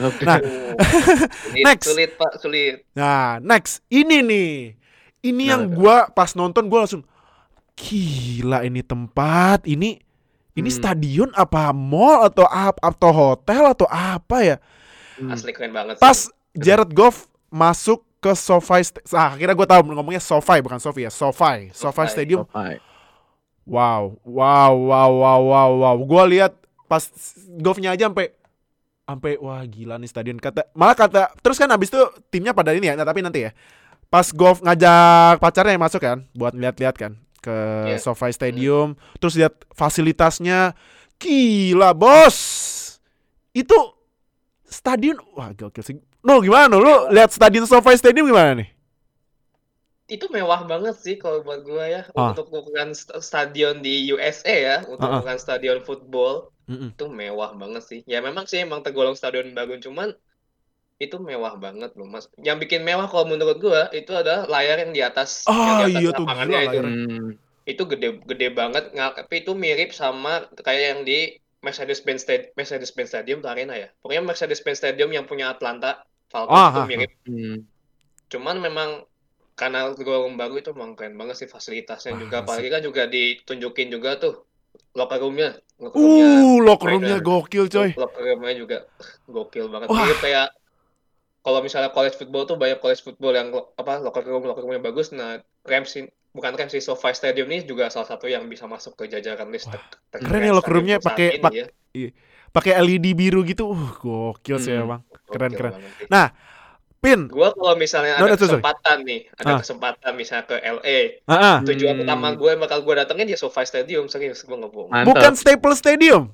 Oke. 0.00 0.24
Nah, 0.24 0.40
Oh, 0.40 0.72
sulit, 1.44 1.64
Next. 1.66 1.84
sulit 1.84 2.10
Pak, 2.16 2.32
sulit. 2.40 2.76
Nah, 2.94 3.36
next 3.38 3.84
ini 3.88 4.24
nih. 4.24 4.50
Ini 5.22 5.42
yang 5.54 5.62
gua 5.70 6.10
pas 6.10 6.34
nonton 6.34 6.66
gua 6.66 6.84
langsung 6.84 7.06
gila 7.78 8.66
ini 8.66 8.82
tempat, 8.82 9.64
ini 9.70 10.02
ini 10.52 10.68
Hmm. 10.68 10.78
stadion 10.82 11.30
apa 11.32 11.72
mall 11.72 12.26
atau 12.28 12.44
apa 12.44 12.76
atau 12.82 13.10
hotel 13.14 13.62
atau 13.72 13.86
apa 13.88 14.36
ya? 14.44 14.56
Hmm. 15.16 15.32
Asli 15.32 15.54
keren 15.54 15.72
banget. 15.72 15.96
sih. 15.96 16.02
Pas 16.02 16.18
Jared 16.52 16.90
Goff 16.92 17.30
masuk 17.48 18.04
ke 18.22 18.34
SoFi, 18.36 18.86
ah, 19.18 19.34
akhirnya 19.34 19.56
gue 19.56 19.66
tahu 19.66 19.80
ngomongnya 19.98 20.22
SoFi 20.22 20.62
bukan 20.62 20.78
SoFi 20.78 21.08
ya, 21.08 21.10
SoFi, 21.10 21.74
SoFi. 21.74 22.06
Stadium. 22.06 22.46
Wow, 23.62 24.18
wow, 24.26 24.74
wow, 24.74 25.10
wow, 25.10 25.40
wow, 25.42 25.70
wow. 25.74 25.96
Gua 26.02 26.26
lihat 26.26 26.54
pas 26.86 27.02
golfnya 27.62 27.94
aja 27.94 28.06
sampai 28.10 28.34
sampai 29.02 29.40
wah 29.40 29.64
gila 29.64 29.96
nih 29.98 30.08
stadion 30.08 30.38
kata 30.38 30.68
malah 30.76 30.94
kata 30.94 31.32
terus 31.40 31.56
kan 31.56 31.68
abis 31.72 31.88
itu 31.90 32.00
timnya 32.28 32.52
pada 32.54 32.70
ini 32.76 32.92
ya 32.92 32.94
nah, 32.94 33.04
tapi 33.08 33.24
nanti 33.24 33.48
ya 33.48 33.50
pas 34.12 34.28
golf 34.30 34.60
ngajak 34.60 35.40
pacarnya 35.40 35.72
yang 35.72 35.80
masuk 35.80 36.04
kan 36.04 36.18
buat 36.36 36.52
lihat-lihat 36.52 36.96
kan 37.00 37.12
ke 37.40 37.56
Iya. 37.88 37.98
SoFi 37.98 38.30
Stadium 38.30 38.92
terus 39.16 39.34
lihat 39.34 39.56
fasilitasnya 39.72 40.76
gila 41.16 41.96
bos 41.96 42.36
itu 43.52 43.74
stadion 44.62 45.16
wah 45.32 45.48
gokil 45.52 45.80
sih 45.82 45.96
no 46.20 46.38
gimana 46.38 46.68
no? 46.68 46.78
lu 46.78 46.94
lihat 47.10 47.32
stadion 47.32 47.64
SoFi 47.64 47.96
Stadium 47.96 48.28
gimana 48.28 48.52
nih 48.54 48.68
Itu 50.06 50.28
mewah 50.28 50.68
banget 50.68 50.98
sih 51.00 51.16
kalau 51.16 51.40
buat 51.40 51.64
gua 51.64 51.88
ya 51.88 52.02
Ah. 52.12 52.36
untuk 52.36 52.52
ukuran 52.52 52.92
st- 52.92 53.16
stadion 53.24 53.80
di 53.80 54.12
USA 54.12 54.52
ya, 54.52 54.76
untuk 54.84 55.08
Ah, 55.08 55.16
ah. 55.16 55.18
ukuran 55.24 55.40
stadion 55.40 55.78
football 55.80 56.52
Mm-mm. 56.68 56.92
itu 56.92 57.04
mewah 57.08 57.56
banget 57.56 57.80
sih. 57.80 58.00
Ya 58.04 58.20
memang 58.20 58.44
sih 58.44 58.60
emang 58.60 58.84
tergolong 58.84 59.16
stadion 59.16 59.56
bagus 59.56 59.80
cuman 59.80 60.12
itu 61.02 61.16
mewah 61.18 61.54
banget 61.64 61.90
loh 61.98 62.06
Mas. 62.06 62.24
Yang 62.38 62.58
bikin 62.68 62.80
mewah 62.88 63.06
kalau 63.10 63.26
menurut 63.26 63.58
gua 63.58 63.82
itu 63.90 64.12
adalah 64.14 64.46
layar 64.46 64.76
yang 64.86 64.92
di 64.96 65.02
atas 65.02 65.30
Ah, 65.50 65.82
yang 65.82 65.90
di 65.90 65.94
atas 65.98 66.02
iya 66.02 66.10
tuh, 66.18 66.26
lapangannya 66.26 66.58
gila 66.62 66.62
itu. 66.70 66.78
Hmm. 66.78 67.28
Itu 67.72 67.82
gede 67.90 68.08
gede 68.30 68.48
banget 68.60 68.84
nggak 68.94 69.10
tapi 69.26 69.34
itu 69.42 69.52
mirip 69.54 69.90
sama 69.94 70.46
kayak 70.66 70.82
yang 70.94 71.00
di 71.02 71.18
Mercedes-Benz 71.62 72.20
Stadium, 72.26 72.50
Mercedes-Benz 72.58 73.08
Stadium 73.14 73.38
atau 73.42 73.50
Arena 73.54 73.74
ya. 73.78 73.88
Pokoknya 74.02 74.22
Mercedes-Benz 74.26 74.78
Stadium 74.82 75.10
yang 75.14 75.26
punya 75.30 75.46
Atlanta 75.54 76.02
Falcons 76.26 76.58
Ah, 76.58 76.68
itu 76.74 76.80
ah, 76.82 76.86
mirip. 76.90 77.10
Hmm. 77.26 77.58
Cuman 78.32 78.56
memang 78.58 78.90
karena 79.54 79.92
tergolong 79.94 80.34
baru 80.34 80.58
itu 80.58 80.72
emang 80.74 80.96
keren 80.98 81.14
banget 81.14 81.44
sih 81.44 81.48
fasilitasnya 81.50 82.16
Wah, 82.16 82.20
juga. 82.24 82.36
Apalagi 82.42 82.68
kan 82.72 82.82
juga 82.82 83.02
ditunjukin 83.06 83.88
juga 83.94 84.18
tuh 84.18 84.42
locker 84.96 85.22
room-nya. 85.22 85.54
Locker 85.78 85.98
room-nya 86.02 86.28
Uh, 86.42 86.56
locker 86.66 86.88
roomnya 86.98 87.16
gokil 87.22 87.64
coy. 87.70 87.90
locker 87.94 88.22
room-nya 88.26 88.52
juga 88.58 88.78
gokil 89.28 89.66
banget. 89.70 89.86
Wah. 89.92 90.02
Mirip 90.02 90.18
kayak 90.18 90.48
kalau 91.42 91.58
misalnya 91.58 91.90
college 91.90 92.14
football 92.14 92.44
tuh 92.44 92.54
banyak 92.54 92.78
college 92.78 93.00
football 93.00 93.32
yang 93.32 93.50
lo- 93.50 93.74
apa 93.74 93.98
locker 93.98 94.22
room 94.22 94.42
locker 94.42 94.62
roomnya 94.62 94.78
bagus. 94.80 95.10
Nah, 95.10 95.36
Rams 95.60 95.90
ini- 95.92 96.10
bukan 96.30 96.54
Rams 96.54 96.70
sih 96.70 96.80
SoFi 96.80 97.12
Stadium 97.12 97.46
ini 97.46 97.62
juga 97.62 97.86
salah 97.88 98.06
satu 98.06 98.24
yang 98.24 98.46
bisa 98.46 98.64
masuk 98.64 98.94
ke 98.94 99.06
jajaran 99.06 99.46
list 99.48 99.66
Wah, 99.66 99.82
ter- 100.08 100.20
keren 100.20 100.40
ya 100.40 100.52
locker 100.52 100.72
roomnya 100.72 100.96
pakai- 100.98 101.36
pak- 101.36 101.54
ya. 101.92 102.10
Pakai 102.48 102.72
LED 102.78 103.12
biru 103.12 103.42
gitu. 103.42 103.64
Uh, 103.66 103.90
gokil 103.98 104.56
sih 104.56 104.70
Hmm. 104.70 104.84
emang. 104.86 105.00
Keren, 105.26 105.50
Gokil 105.50 105.58
keren. 105.58 105.72
banget. 105.74 105.92
Nah, 106.06 106.26
Pin. 106.98 107.26
Gua 107.26 107.50
kalau 107.50 107.74
misalnya 107.74 108.14
No, 108.14 108.24
ada 108.24 108.28
no, 108.28 108.38
sorry, 108.38 108.46
sorry. 108.46 108.62
kesempatan 108.62 108.96
nih, 109.02 109.20
ada 109.34 109.44
Ah. 109.48 109.58
kesempatan 109.58 110.12
misalnya 110.14 110.44
ke 110.46 110.56
LA, 110.56 110.98
Ah, 111.24 111.34
ah. 111.34 111.56
tujuan 111.60 111.98
Hmm. 111.98 112.04
utama 112.06 112.30
gue 112.30 112.46
yang 112.46 112.62
bakal 112.62 112.78
gue 112.78 112.94
datengin 112.94 113.26
ya 113.26 113.34
SoFi 113.34 113.64
Stadium 113.64 114.06
serius 114.06 114.38
gue 114.40 114.54
nggak 114.54 114.70
bohong 114.70 114.86
Mantap. 114.86 115.10
Bukan 115.10 115.32
Staples 115.34 115.82
Stadium. 115.82 116.30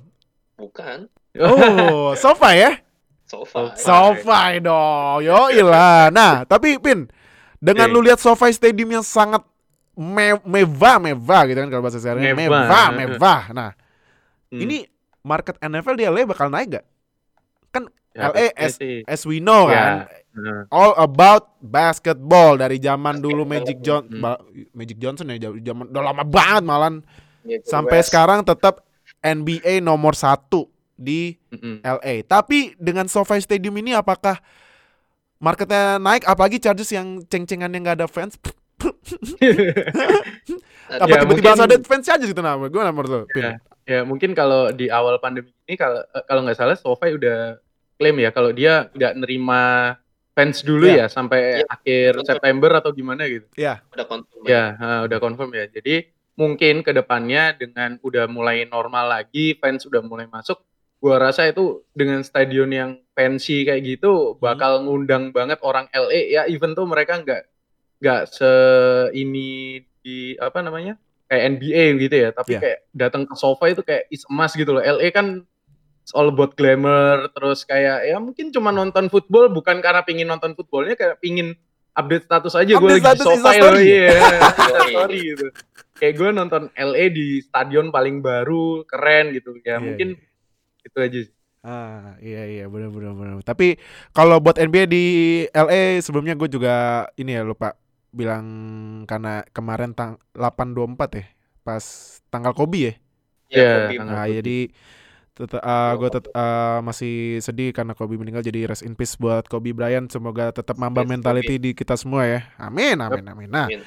bukan 0.53 1.09
Oh, 1.35 2.13
SoFi 2.21 2.53
ya? 2.59 2.71
SoFi 3.29 3.77
SoFi. 3.77 4.51
Dong. 4.59 5.21
Yo 5.21 5.37
lah. 5.63 6.09
Nah, 6.09 6.43
tapi 6.43 6.81
Pin, 6.81 7.05
dengan 7.55 7.87
lu 7.87 8.01
lihat 8.01 8.17
SoFi 8.17 8.49
Stadium 8.49 8.89
yang 8.91 9.05
sangat 9.05 9.45
me- 9.93 10.41
mewah, 10.43 10.97
mewah 10.97 11.41
gitu 11.45 11.59
kan 11.59 11.69
kalau 11.69 11.83
bahasa 11.83 12.01
sehari 12.01 12.25
Mewah. 12.25 12.65
mewah, 12.65 12.87
mewah. 12.91 13.43
Nah, 13.51 13.71
Hmm. 14.49 14.59
ini 14.59 14.89
market 15.21 15.61
NFL 15.61 15.93
di 15.93 16.03
LA 16.03 16.25
bakal 16.25 16.49
naik 16.49 16.73
gak? 16.73 16.85
Ya, 18.09 18.33
LA 18.33 18.49
as, 18.57 18.73
as 19.05 19.21
we 19.21 19.37
know 19.37 19.69
Ya. 19.69 20.09
kan, 20.09 20.65
all 20.73 20.97
about 20.97 21.53
basketball 21.61 22.57
dari 22.57 22.81
zaman 22.81 23.21
dulu 23.21 23.45
Magic 23.45 23.79
John, 23.79 24.09
Hmm. 24.09 24.17
ba- 24.17 24.41
Magic 24.73 24.97
Johnson 24.97 25.29
ya 25.29 25.37
zaman 25.37 25.93
udah 25.93 26.03
lama 26.03 26.25
banget 26.25 26.63
malan 26.65 26.93
Gitu, 27.45 27.69
sampai 27.69 28.01
sekarang 28.01 28.41
tetap 28.41 28.81
NBA 29.21 29.77
nomor 29.79 30.17
satu 30.17 30.65
di 30.99 31.39
mm-mm. 31.49 31.79
LA. 31.79 32.27
Tapi 32.27 32.75
dengan 32.75 33.07
SoFi 33.07 33.39
Stadium 33.39 33.71
ini 33.75 33.95
apakah 33.95 34.35
marketnya 35.37 35.95
naik? 35.97 36.27
Apalagi 36.27 36.59
Chargers 36.59 36.91
yang 36.91 37.23
ceng-cengan 37.23 37.71
yang 37.71 37.87
nggak 37.87 37.97
ada 37.97 38.07
fans? 38.07 38.35
Apa 40.89 41.05
Ya, 41.05 41.21
tiba-tiba 41.21 41.53
mungkin- 41.53 41.65
ada 41.65 41.75
fans 41.85 42.07
aja 42.07 42.25
gitu 42.25 42.41
nama? 42.41 42.65
Gue 42.67 42.81
nomor 42.81 43.05
tuh. 43.05 43.23
Ya, 43.35 43.59
ya 43.85 43.99
mungkin 44.03 44.33
kalau 44.33 44.71
di 44.71 44.89
awal 44.89 45.17
pandemi 45.17 45.51
ini 45.65 45.77
kalau 45.77 46.01
eh, 46.03 46.23
kalau 46.25 46.41
nggak 46.43 46.57
salah 46.57 46.75
SoFi 46.75 47.15
udah 47.15 47.59
klaim 47.95 48.17
ya 48.17 48.31
kalau 48.31 48.49
dia 48.49 48.87
nggak 48.91 49.13
nerima 49.19 49.95
fans 50.31 50.63
dulu 50.63 50.87
Iya. 50.87 51.05
ya 51.05 51.11
sampai 51.11 51.61
Iya. 51.61 51.65
akhir 51.67 52.09
Betul. 52.15 52.27
September 52.27 52.71
atau 52.73 52.91
gimana 52.91 53.27
gitu. 53.27 53.45
udah 53.59 54.05
confirm 54.07 54.41
Ya, 54.47 54.63
ha, 54.79 55.03
udah 55.03 55.17
confirm 55.19 55.51
ya. 55.51 55.67
Jadi 55.67 56.07
mungkin 56.33 56.79
ke 56.81 56.95
depannya 56.95 57.51
dengan 57.53 57.99
udah 57.99 58.25
mulai 58.25 58.63
normal 58.63 59.11
lagi, 59.11 59.59
fans 59.59 59.83
udah 59.83 59.99
mulai 59.99 60.25
masuk, 60.25 60.55
gua 60.99 61.15
rasa 61.17 61.47
itu 61.47 61.81
dengan 61.91 62.19
stadion 62.21 62.67
yang 62.69 62.91
fancy 63.15 63.63
kayak 63.63 63.83
gitu 63.83 64.35
bakal 64.37 64.83
ngundang 64.83 65.31
banget 65.31 65.59
orang 65.63 65.87
LA 65.91 66.29
ya 66.29 66.43
even 66.45 66.75
tuh 66.75 66.83
mereka 66.83 67.19
nggak 67.19 67.47
nggak 67.99 68.21
se 68.27 68.51
ini 69.11 69.79
di 69.99 70.35
apa 70.39 70.59
namanya 70.59 70.95
kayak 71.29 71.43
NBA 71.55 71.83
gitu 72.01 72.15
ya, 72.25 72.29
tapi 72.33 72.57
Iya. 72.57 72.59
kayak 72.59 72.79
datang 72.89 73.23
ke 73.29 73.35
sofa 73.37 73.69
itu 73.69 73.85
kayak 73.85 74.09
is 74.09 74.25
emas 74.25 74.57
gitu 74.57 74.73
loh. 74.73 74.81
LA 74.81 75.13
kan 75.13 75.45
it's 76.01 76.09
all 76.11 76.25
about 76.25 76.57
glamour, 76.57 77.29
terus 77.37 77.61
kayak 77.63 78.09
ya 78.09 78.17
mungkin 78.17 78.49
cuma 78.49 78.73
nonton 78.73 79.13
football 79.13 79.45
bukan 79.53 79.77
karena 79.77 80.01
pingin 80.01 80.25
nonton 80.25 80.57
footballnya, 80.57 80.97
kayak 80.97 81.21
pingin 81.21 81.53
update 81.93 82.25
status 82.25 82.57
aja 82.57 82.73
gue 82.73 82.89
lagi 82.97 83.05
di 83.13 83.21
sofa 83.21 83.51
Yoi. 83.53 84.09
story 84.89 85.19
gitu. 85.35 85.45
Kayak 85.99 86.13
gue 86.17 86.29
nonton 86.33 86.63
LA 86.73 87.03
di 87.13 87.27
stadion 87.45 87.93
paling 87.93 88.25
baru, 88.25 88.81
keren 88.89 89.29
gitu. 89.29 89.53
Ya 89.61 89.77
Iya, 89.77 89.85
mungkin 89.85 90.09
itu 90.87 90.97
aja 91.05 91.19
sih. 91.27 91.33
Ah 91.59 92.15
iya 92.23 92.47
iya 92.47 92.63
benar 92.71 92.87
benar 92.95 93.11
benar. 93.19 93.35
Tapi 93.43 93.75
kalau 94.15 94.39
buat 94.39 94.55
NBA 94.55 94.87
di 94.87 95.03
LA 95.51 95.99
sebelumnya 95.99 96.33
gue 96.39 96.47
juga 96.47 97.03
ini 97.19 97.35
ya 97.35 97.43
lupa 97.43 97.75
bilang 98.15 98.45
karena 99.05 99.43
kemarin 99.51 99.91
tang 99.91 100.17
824 100.33 101.19
ya 101.19 101.25
pas 101.67 101.83
tanggal 102.31 102.55
Kobe 102.55 102.79
ya. 102.79 102.93
Ya, 103.51 103.59
Iya, 103.59 103.63
Kobe. 103.75 103.93
tanggal 103.99 104.15
Nah, 104.15 104.23
Kobe. 104.23 104.35
jadi 104.39 104.57
tetap 105.39 105.61
gue 105.99 106.09
tet 106.11 106.25
uh, 106.35 106.79
masih 106.83 107.39
sedih 107.39 107.71
karena 107.71 107.95
Kobe 107.95 108.19
meninggal 108.19 108.43
jadi 108.43 108.67
rest 108.67 108.83
in 108.83 108.95
peace 108.95 109.15
buat 109.15 109.47
Kobe 109.47 109.71
Bryant 109.71 110.11
semoga 110.11 110.51
tetap 110.51 110.75
mamba 110.79 111.03
Yes, 111.03 111.11
mentality 111.11 111.55
di 111.59 111.71
kita 111.75 111.95
semua 111.95 112.23
ya. 112.27 112.39
Amin 112.59 112.99
amin 112.99 113.23
amin. 113.23 113.49
Nah, 113.51 113.67
Amin. 113.67 113.83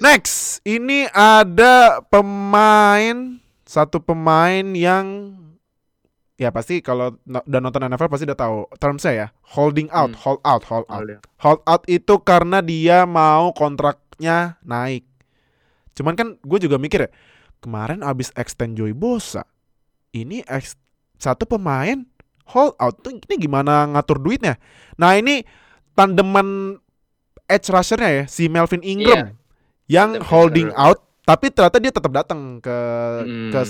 Next, 0.00 0.60
ini 0.62 1.08
ada 1.10 2.04
pemain 2.12 3.40
satu 3.64 3.98
pemain 3.98 4.62
yang 4.76 5.34
ya 6.40 6.48
pasti 6.48 6.80
kalau 6.80 7.20
no- 7.22 7.44
udah 7.44 7.60
nonton 7.60 7.84
NFL 7.84 8.08
pasti 8.08 8.24
udah 8.24 8.38
tahu 8.38 8.56
termsnya 8.74 9.12
ya 9.12 9.26
holding 9.52 9.92
out, 9.92 10.10
Hmm. 10.10 10.18
hold 10.18 10.40
out, 10.42 10.64
hold 10.64 10.88
out. 10.88 11.04
Hold 11.38 11.60
out 11.62 11.84
itu 11.84 12.16
karena 12.18 12.58
dia 12.58 13.04
mau 13.04 13.52
kontraknya 13.52 14.56
naik. 14.62 15.04
Cuman 15.92 16.16
kan 16.16 16.40
gue 16.40 16.58
juga 16.58 16.80
mikir 16.80 17.04
ya 17.04 17.10
kemarin 17.60 18.00
abis 18.00 18.32
extend 18.34 18.72
Joy 18.74 18.90
Bosa, 18.90 19.44
ini 20.10 20.40
ex- 20.42 20.80
satu 21.14 21.44
pemain 21.44 22.08
hold 22.48 22.72
out 22.74 22.98
tuh 22.98 23.12
ini 23.12 23.36
gimana 23.38 23.84
ngatur 23.86 24.16
duitnya? 24.16 24.56
Nah 24.96 25.12
ini 25.12 25.44
tandeman 25.92 26.80
edge 27.44 27.68
rushernya 27.68 28.10
ya 28.10 28.24
si 28.24 28.48
Melvin 28.48 28.80
Ingram 28.80 29.36
yang 29.86 30.16
Tandem 30.16 30.24
holding 30.24 30.70
out 30.72 31.04
tapi 31.20 31.52
ternyata 31.52 31.76
dia 31.76 31.92
tetap 31.92 32.10
datang 32.10 32.58
ke 32.58 32.76
Hmm. 33.20 33.50
ke 33.52 33.60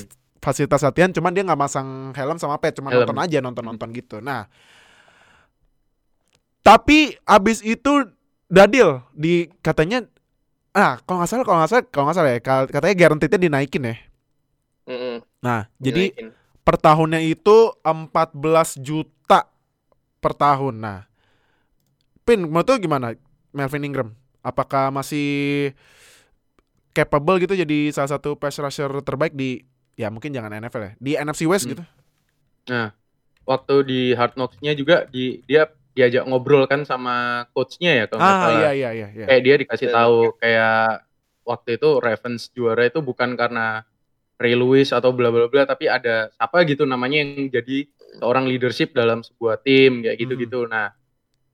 fasilitas 0.40 0.80
latihan 0.82 1.12
cuman 1.12 1.32
dia 1.36 1.44
nggak 1.44 1.60
masang 1.60 2.10
helm 2.16 2.40
sama 2.40 2.56
pet 2.56 2.74
cuma 2.80 2.88
Helm. 2.88 3.04
nonton 3.04 3.18
aja 3.20 3.38
nonton 3.44 3.64
nonton 3.64 3.88
gitu 3.92 4.18
nah 4.24 4.48
tapi 6.60 7.16
abis 7.24 7.60
itu 7.64 8.08
Dadil 8.50 8.98
di 9.14 9.46
katanya 9.62 10.02
ah 10.74 10.98
kalau 11.06 11.22
nggak 11.22 11.30
salah 11.30 11.44
kalau 11.46 11.58
nggak 11.62 11.70
salah 11.70 11.84
kalau 11.86 12.04
nggak 12.10 12.16
salah 12.18 12.30
ya 12.34 12.40
ka- 12.42 12.68
katanya 12.70 12.94
guaranteed-nya 12.98 13.40
dinaikin 13.46 13.82
ya 13.86 13.96
Mm-mm. 14.90 15.16
nah 15.38 15.70
jadi 15.78 16.10
Dinaikin. 16.10 16.34
per 16.66 16.76
tahunnya 16.78 17.20
itu 17.22 17.56
14 17.86 18.82
juta 18.82 19.46
per 20.18 20.32
tahun 20.34 20.74
nah 20.82 21.00
Pin 22.26 22.42
menurut 22.46 22.68
lu 22.74 22.82
gimana 22.82 23.14
Melvin 23.54 23.86
Ingram 23.86 24.08
apakah 24.42 24.90
masih 24.90 25.70
capable 26.90 27.38
gitu 27.38 27.54
jadi 27.54 27.94
salah 27.94 28.18
satu 28.18 28.34
pass 28.34 28.58
rusher 28.58 28.90
terbaik 29.06 29.34
di 29.34 29.62
ya 30.00 30.08
mungkin 30.08 30.32
jangan 30.32 30.56
NFL 30.56 30.82
ya 30.82 30.92
di 30.96 31.12
NFC 31.14 31.44
West 31.44 31.68
Hmm. 31.68 31.72
gitu 31.76 31.84
Waktu 33.44 33.74
di 33.82 34.00
Hard 34.14 34.38
Knocks-nya 34.38 34.72
juga 34.72 35.04
di 35.04 35.42
dia 35.42 35.66
diajak 35.90 36.22
ngobrol 36.24 36.70
kan 36.70 36.86
sama 36.86 37.44
coach-nya 37.50 37.92
ya 37.92 38.04
kalau 38.06 38.22
nggak 38.22 38.30
ah 38.30 38.40
salah. 38.40 38.60
iya 38.62 38.70
iya 38.70 38.90
iya 38.94 39.08
iya 39.10 39.26
kayak 39.26 39.42
dia 39.42 39.54
dikasih 39.58 39.86
Betul. 39.90 39.98
tahu 39.98 40.18
kayak 40.38 40.86
waktu 41.42 41.70
itu 41.74 41.90
Ravens 41.98 42.42
juara 42.54 42.82
itu 42.86 43.00
bukan 43.02 43.34
karena 43.34 43.82
Ray 44.38 44.54
Lewis 44.54 44.94
atau 44.94 45.10
bla 45.10 45.28
bla 45.28 45.50
bla 45.50 45.66
tapi 45.66 45.90
ada 45.90 46.30
apa 46.38 46.62
gitu 46.62 46.86
namanya 46.86 47.26
yang 47.26 47.50
jadi 47.50 47.90
seorang 48.22 48.46
leadership 48.46 48.94
dalam 48.94 49.20
sebuah 49.20 49.60
tim 49.60 50.00
kayak 50.00 50.16
gitu-gitu. 50.16 50.64
Nah, 50.64 50.94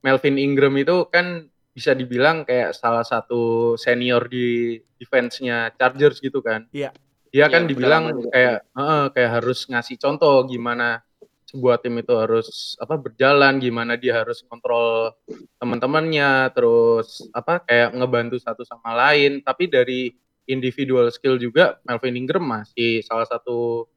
Melvin 0.01 0.37
Ingram 0.37 0.73
itu 0.77 1.09
kan 1.09 1.49
bisa 1.73 1.93
dibilang 1.93 2.45
kayak 2.45 2.73
salah 2.73 3.03
satu 3.03 3.73
senior 3.73 4.25
di 4.25 4.77
defense-nya 4.95 5.73
Chargers 5.73 6.21
gitu 6.21 6.41
kan. 6.41 6.69
Iya. 6.69 6.93
Dia 7.31 7.45
Iya, 7.45 7.45
kan 7.51 7.63
dibilang 7.67 8.03
kayak 8.31 8.57
heeh, 8.71 9.03
kayak 9.13 9.31
harus 9.41 9.59
ngasih 9.67 9.95
contoh 9.99 10.47
gimana 10.47 11.03
sebuah 11.47 11.79
tim 11.79 11.95
itu 11.95 12.11
harus 12.11 12.75
apa 12.75 12.99
berjalan, 12.99 13.55
gimana 13.63 13.95
dia 13.95 14.19
harus 14.19 14.43
kontrol 14.43 15.15
teman-temannya, 15.59 16.51
terus 16.51 17.23
apa 17.31 17.63
kayak 17.63 17.95
ngebantu 17.95 18.35
satu 18.39 18.67
sama 18.67 18.91
lain. 18.91 19.39
Tapi 19.39 19.71
dari 19.71 20.11
individual 20.47 21.07
skill 21.11 21.39
juga 21.39 21.79
Melvin 21.87 22.19
Ingram 22.19 22.43
masih 22.43 22.99
salah 23.03 23.23
satu 23.23 23.87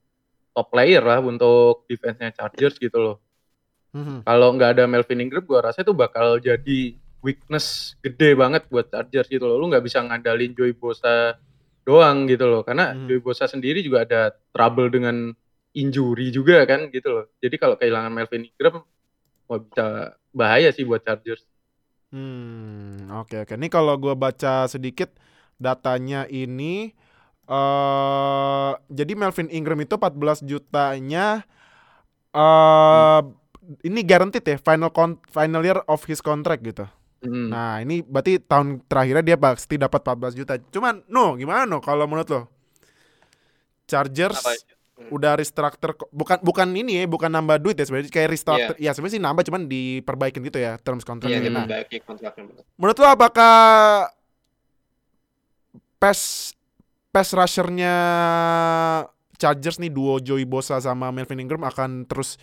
top 0.54 0.66
player 0.70 1.02
lah 1.02 1.18
untuk 1.22 1.86
defense-nya 1.90 2.30
Chargers 2.34 2.78
gitu 2.78 2.98
loh. 2.98 3.16
Mhm. 3.90 4.22
Kalau 4.22 4.48
nggak 4.54 4.78
ada 4.78 4.84
Melvin 4.86 5.26
Ingram, 5.26 5.42
gua 5.42 5.70
rasa 5.70 5.82
itu 5.82 5.90
bakal 5.90 6.38
jadi 6.38 6.94
weakness 7.18 7.98
gede 7.98 8.38
banget 8.38 8.66
buat 8.70 8.86
Chargers 8.94 9.26
gitu 9.26 9.46
loh. 9.50 9.58
Lu 9.58 9.66
nggak 9.66 9.82
bisa 9.82 9.98
ngandalin 10.06 10.54
Joey 10.54 10.74
Bosa 10.74 11.34
doang 11.90 12.30
gitu 12.30 12.46
loh, 12.46 12.62
karena 12.62 12.94
Hmm. 12.94 13.10
Joey 13.10 13.18
Bosa 13.18 13.50
sendiri 13.50 13.82
juga 13.82 14.06
ada 14.06 14.30
trouble 14.54 14.86
dengan 14.94 15.34
injury 15.74 16.30
juga 16.30 16.62
kan 16.70 16.86
gitu 16.94 17.10
loh. 17.10 17.24
Jadi 17.42 17.58
kalau 17.58 17.74
kehilangan 17.74 18.14
Melvin 18.14 18.46
Ingram, 18.46 18.86
wah 19.50 19.58
bisa 19.58 20.14
bahaya 20.30 20.70
sih 20.70 20.86
buat 20.86 21.02
Chargers. 21.02 21.42
Hmm, 22.14 23.10
oke 23.10 23.46
oke. 23.46 23.54
Ini 23.58 23.66
kalau 23.66 23.94
gua 23.98 24.14
baca 24.14 24.70
sedikit 24.70 25.10
datanya 25.58 26.30
ini 26.30 26.94
eh 27.50 28.70
jadi 28.86 29.12
Melvin 29.18 29.50
Ingram 29.50 29.82
itu 29.82 29.98
14 29.98 30.46
jutanya 30.46 31.42
eh 32.30 33.20
ini 33.82 34.00
guaranteed 34.06 34.46
ya 34.46 34.56
final 34.58 34.90
con- 34.90 35.22
final 35.30 35.62
year 35.62 35.82
of 35.86 36.02
his 36.06 36.22
contract 36.22 36.62
gitu. 36.62 36.86
Hmm. 37.20 37.52
Nah, 37.52 37.84
ini 37.84 38.00
berarti 38.00 38.40
tahun 38.40 38.80
terakhirnya 38.88 39.24
dia 39.24 39.36
pasti 39.36 39.76
dapat 39.76 40.00
14 40.00 40.32
juta. 40.40 40.56
Cuman 40.56 41.04
no, 41.04 41.36
gimana 41.36 41.68
no 41.68 41.84
kalau 41.84 42.08
menurut 42.08 42.28
lo? 42.32 42.42
Chargers 43.84 44.40
Apa? 44.40 44.56
udah 45.08 45.32
restructure 45.36 45.96
bukan 46.12 46.40
bukan 46.44 46.68
ini 46.76 47.00
ya, 47.00 47.08
bukan 47.08 47.28
nambah 47.32 47.60
duit 47.60 47.76
ya 47.76 47.84
sebenarnya 47.84 48.12
kayak 48.12 48.28
restructure. 48.32 48.76
Ya 48.80 48.96
sebenarnya 48.96 49.16
sih 49.20 49.22
nambah 49.24 49.42
cuman 49.48 49.62
diperbaikin 49.68 50.40
gitu 50.48 50.58
ya 50.60 50.80
terms 50.80 51.04
Iya, 51.04 51.40
Nah, 51.52 51.64
memperbaiki 51.68 51.96
kontraknya 52.04 52.44
betul. 52.48 52.64
menurut 52.80 52.96
lo 53.00 53.08
apakah 53.08 53.52
pass 56.00 56.52
pass 57.12 57.36
rushernya 57.36 57.94
Chargers 59.40 59.80
nih 59.80 59.92
duo 59.92 60.20
Joey 60.20 60.44
Bosa 60.44 60.76
sama 60.80 61.08
Melvin 61.12 61.40
Ingram 61.40 61.64
akan 61.64 62.04
terus 62.04 62.36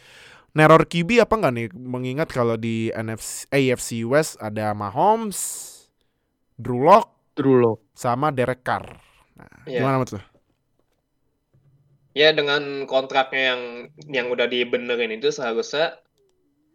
neror 0.57 0.89
QB 0.89 1.21
apa 1.21 1.37
nggak 1.37 1.53
nih 1.53 1.67
mengingat 1.77 2.33
kalau 2.33 2.57
di 2.57 2.89
NFC 2.89 3.45
AFC 3.53 4.01
West 4.01 4.41
ada 4.41 4.73
Mahomes, 4.73 5.37
Drew 6.57 6.81
Lock 6.81 7.13
Drew 7.37 7.61
Lock. 7.61 7.79
sama 7.93 8.33
Derek 8.33 8.65
Carr. 8.65 8.97
Nah, 9.37 9.61
Iya. 9.69 9.85
gimana 9.85 10.01
menurut 10.01 10.17
lo? 10.17 10.21
Ya 12.17 12.33
dengan 12.33 12.89
kontraknya 12.89 13.53
yang 13.53 13.61
yang 14.09 14.27
udah 14.33 14.49
dibenerin 14.49 15.13
itu 15.13 15.29
seharusnya 15.29 16.01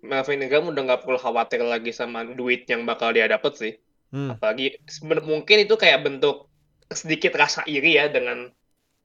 Melvin 0.03 0.43
Ingram 0.43 0.71
udah 0.71 0.83
nggak 0.83 1.03
perlu 1.03 1.19
khawatir 1.19 1.63
lagi 1.63 1.91
sama 1.91 2.23
duit 2.23 2.67
yang 2.67 2.87
bakal 2.87 3.11
dia 3.11 3.27
dapet 3.27 3.53
sih. 3.55 3.73
Hmm. 4.15 4.35
Apalagi 4.35 4.79
mungkin 5.23 5.67
itu 5.67 5.75
kayak 5.75 6.07
bentuk 6.07 6.47
sedikit 6.91 7.35
rasa 7.35 7.67
iri 7.67 7.99
ya 7.99 8.07
dengan 8.07 8.51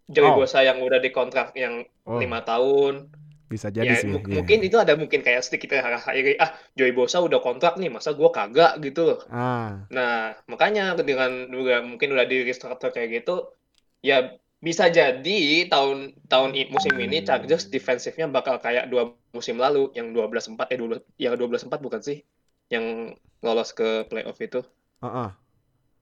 Joey 0.08 0.30
Oh. 0.30 0.38
Bosa 0.38 0.62
yang 0.62 0.78
udah 0.82 1.02
dikontrak 1.02 1.58
yang 1.58 1.86
Oh, 2.06 2.22
lima 2.22 2.40
tahun. 2.42 3.10
Bisa 3.48 3.68
jadi 3.72 3.90
ya, 3.90 4.00
sih. 4.04 4.12
iya. 4.12 4.36
mungkin 4.40 4.60
itu 4.64 4.78
ada 4.78 4.94
mungkin 5.00 5.20
kayak 5.26 5.42
sedikit 5.46 5.80
iri. 6.12 6.36
Ah, 6.38 6.52
Joey 6.78 6.92
Bosa 6.92 7.24
udah 7.24 7.40
kontrak 7.40 7.80
nih, 7.80 7.90
masa 7.92 8.12
gua 8.14 8.30
kagak 8.30 8.80
gitu 8.84 9.02
loh. 9.08 9.20
Ah, 9.32 9.88
Nah, 9.88 10.36
makanya 10.52 11.00
dengan 11.00 11.48
juga 11.48 11.80
mungkin 11.80 12.12
udah 12.16 12.26
di 12.28 12.44
restructure 12.44 12.92
kayak 12.92 13.24
gitu, 13.24 13.52
ya 14.04 14.36
bisa 14.58 14.90
jadi 14.90 15.70
tahun 15.70 16.18
tahun 16.28 16.50
musim 16.74 16.94
ini 16.98 17.22
Chargers 17.24 17.70
defensifnya 17.70 18.26
bakal 18.28 18.58
kayak 18.58 18.90
dua 18.92 19.14
musim 19.32 19.56
lalu 19.62 19.94
yang 19.94 20.12
12-4 20.12 20.74
eh 20.74 20.78
12 20.82 21.00
yang 21.22 21.34
12-4 21.38 21.80
bukan 21.80 22.02
sih? 22.02 22.18
Yang 22.74 23.16
lolos 23.46 23.70
ke 23.72 24.04
playoff 24.10 24.40
itu. 24.42 24.60
ah. 25.02 25.38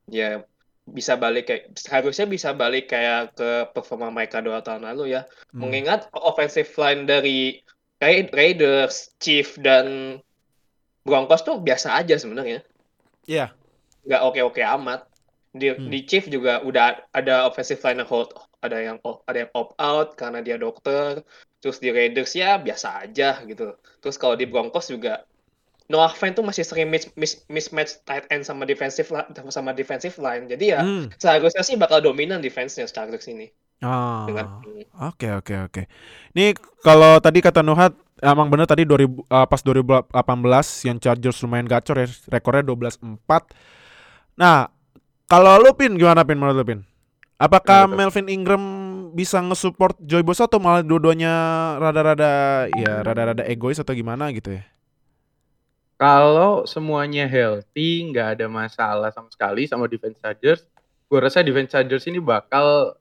Ya 0.07 0.45
bisa 0.85 1.17
balik 1.17 1.49
kayak 1.49 1.73
harusnya 1.89 2.29
bisa 2.29 2.53
balik 2.53 2.93
kayak 2.93 3.33
ke 3.33 3.49
performa 3.73 4.13
mereka 4.13 4.37
dua 4.39 4.61
tahun 4.61 4.85
lalu 4.85 5.17
ya. 5.17 5.25
Hmm. 5.51 5.65
Mengingat 5.65 6.07
offensive 6.13 6.69
line 6.77 7.09
dari 7.09 7.59
Ra- 7.97 8.29
Raiders, 8.29 9.17
Chief 9.17 9.45
dan 9.57 10.17
Broncos 11.01 11.41
tuh 11.41 11.57
biasa 11.61 11.97
aja 11.97 12.15
sebenarnya. 12.17 12.61
Iya. 13.25 13.53
nggak 14.05 14.21
oke-oke 14.21 14.61
amat. 14.61 15.09
Di, 15.49 15.73
Hmm. 15.73 15.89
di 15.89 16.05
Chief 16.05 16.21
juga 16.29 16.61
udah 16.61 17.09
ada 17.09 17.49
offensive 17.49 17.81
line 17.81 18.05
yang 18.05 18.09
hold, 18.09 18.29
ada 18.61 18.77
yang 18.77 18.97
ada 19.25 19.37
yang 19.41 19.51
opt 19.57 19.73
out 19.81 20.09
karena 20.13 20.45
dia 20.45 20.61
dokter. 20.61 21.25
Terus 21.57 21.81
di 21.81 21.89
Raiders 21.89 22.37
ya 22.37 22.61
biasa 22.61 23.09
aja 23.09 23.41
gitu. 23.49 23.73
Terus 24.05 24.21
kalau 24.21 24.37
di 24.37 24.45
Broncos 24.45 24.93
juga 24.93 25.25
Noah 25.85 26.09
Fant 26.09 26.33
tuh 26.33 26.41
masih 26.41 26.65
sering 26.65 26.89
mis, 26.89 27.05
mis- 27.13 27.45
mismatch 27.45 28.01
tight 28.03 28.25
end 28.33 28.41
sama 28.41 28.65
defensive 28.65 29.05
sama 29.53 29.69
defensive 29.71 30.17
line. 30.17 30.49
Jadi 30.49 30.73
ya 30.73 30.81
Hmm. 30.81 31.13
seharusnya 31.15 31.61
sih 31.61 31.77
bakal 31.77 32.01
dominan 32.01 32.41
defense-nya 32.41 32.89
Chargers 32.89 33.29
ini 33.29 33.53
Ah. 33.85 34.25
dengan 34.25 34.65
hmm, 34.65 34.87
Oke 35.13 35.29
oke 35.29 35.53
oke. 35.69 35.81
Ini 36.33 36.55
kalau 36.81 37.21
tadi 37.21 37.43
kata 37.43 37.61
Nuhat 37.61 37.93
emang 38.17 38.49
bener 38.49 38.65
tadi 38.65 38.81
2000 38.81 39.21
uh, 39.29 39.45
pas 39.45 39.61
2018 39.61 40.09
yang 40.89 40.97
Chargers 40.97 41.37
lumayan 41.45 41.69
gacor 41.69 42.01
ya 42.01 42.07
rekornya 42.31 42.63
12-4. 42.65 43.51
Nah, 44.35 44.71
kalau 45.27 45.61
lu 45.61 45.69
Pin 45.77 45.95
gimana 45.95 46.25
Pin 46.25 46.39
menurut 46.39 46.57
lu 46.57 46.65
Pin? 46.65 46.79
Apakah 47.35 47.85
tuh? 47.85 47.93
Melvin 47.93 48.27
Ingram 48.31 48.63
bisa 49.11 49.43
nge-support 49.43 49.99
Joey 50.01 50.23
Bosa 50.23 50.47
atau 50.47 50.57
malah 50.57 50.81
dua-duanya 50.81 51.31
rada-rada 51.77 52.31
ya 52.71 53.03
rada-rada 53.03 53.43
egois 53.45 53.77
atau 53.77 53.91
gimana 53.91 54.31
gitu 54.31 54.55
ya? 54.55 54.63
Kalau 55.95 56.67
semuanya 56.67 57.23
healthy, 57.23 58.11
nggak 58.11 58.35
ada 58.35 58.45
masalah 58.45 59.09
sama 59.09 59.31
sekali 59.31 59.63
sama 59.63 59.87
defense 59.87 60.19
Chargers, 60.19 60.67
gue 61.07 61.19
rasa 61.19 61.39
defense 61.39 61.71
Chargers 61.71 62.03
ini 62.03 62.19
bakal 62.19 62.99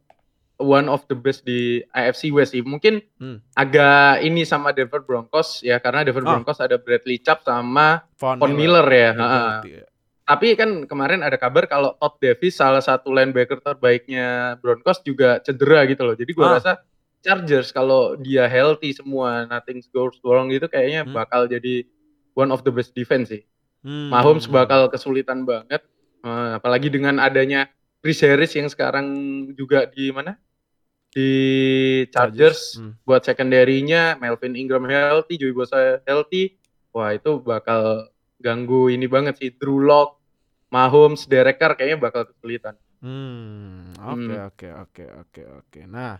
one 0.54 0.86
of 0.86 1.02
the 1.10 1.18
best 1.18 1.42
di 1.42 1.82
AFC 1.90 2.30
West 2.30 2.54
sih. 2.54 2.62
Mungkin 2.62 3.02
Hmm. 3.18 3.42
agak 3.52 4.22
ini 4.22 4.46
sama 4.46 4.70
Denver 4.70 5.02
Broncos 5.02 5.58
ya 5.60 5.82
karena 5.82 6.06
Denver 6.06 6.22
Ah. 6.22 6.38
Broncos 6.38 6.62
ada 6.62 6.78
Bradley 6.78 7.18
Chubb 7.18 7.42
sama 7.42 8.06
Von, 8.14 8.38
Von 8.38 8.54
Miller 8.54 8.86
ya. 8.86 9.10
Betul, 9.10 9.26
heeh. 9.26 9.54
iya. 9.66 9.84
Tapi 10.24 10.46
kan 10.54 10.70
kemarin 10.86 11.20
ada 11.20 11.36
kabar 11.36 11.66
kalau 11.66 11.98
Todd 11.98 12.16
Davis 12.16 12.54
salah 12.54 12.80
satu 12.80 13.10
linebacker 13.10 13.58
terbaiknya 13.60 14.54
Broncos 14.56 15.02
juga 15.02 15.42
cedera 15.42 15.82
gitu 15.84 16.06
loh. 16.06 16.14
Jadi 16.14 16.30
gua 16.30 16.46
Ah. 16.46 16.54
rasa 16.62 16.72
Chargers 17.20 17.74
kalau 17.74 18.14
dia 18.14 18.46
healthy 18.46 18.94
semua, 18.94 19.44
nothing 19.44 19.82
goes 19.90 20.14
wrong 20.22 20.48
gitu 20.48 20.70
kayaknya 20.70 21.02
Hmm. 21.02 21.12
bakal 21.12 21.50
jadi 21.50 21.82
one 22.34 22.50
of 22.50 22.62
the 22.62 22.70
best 22.70 22.92
defense 22.92 23.30
sih. 23.30 23.42
Hmm. 23.80 24.10
Mahomes 24.10 24.46
bakal 24.46 24.88
kesulitan 24.88 25.44
banget, 25.44 25.82
eh, 26.20 26.50
apalagi 26.58 26.88
dengan 26.88 27.18
adanya 27.18 27.70
Chris 28.00 28.20
Harris 28.20 28.52
yang 28.52 28.68
sekarang 28.68 29.06
juga 29.54 29.86
di 29.86 30.12
mana? 30.12 30.36
Di 31.08 31.30
Chargers, 32.10 32.74
Hmm. 32.76 32.98
buat 33.06 33.22
secondary-nya 33.22 34.18
Melvin 34.18 34.58
Ingram 34.58 34.82
healthy, 34.90 35.38
Joey 35.38 35.54
Bosa 35.54 36.02
healthy, 36.02 36.58
wah 36.90 37.14
itu 37.14 37.38
bakal 37.38 38.10
ganggu 38.42 38.90
ini 38.90 39.06
banget 39.06 39.38
sih. 39.38 39.54
Drew 39.54 39.78
Lock, 39.78 40.18
Mahomes, 40.74 41.30
Derek 41.30 41.62
Carr 41.62 41.78
kayaknya 41.78 42.02
bakal 42.02 42.26
kesulitan. 42.26 42.74
Hmm, 42.98 43.94
oke 44.00 44.32
Hmm. 44.32 44.48
oke 44.48 44.68
oke 44.74 45.04
oke 45.22 45.42
oke. 45.62 45.80
Nah, 45.86 46.18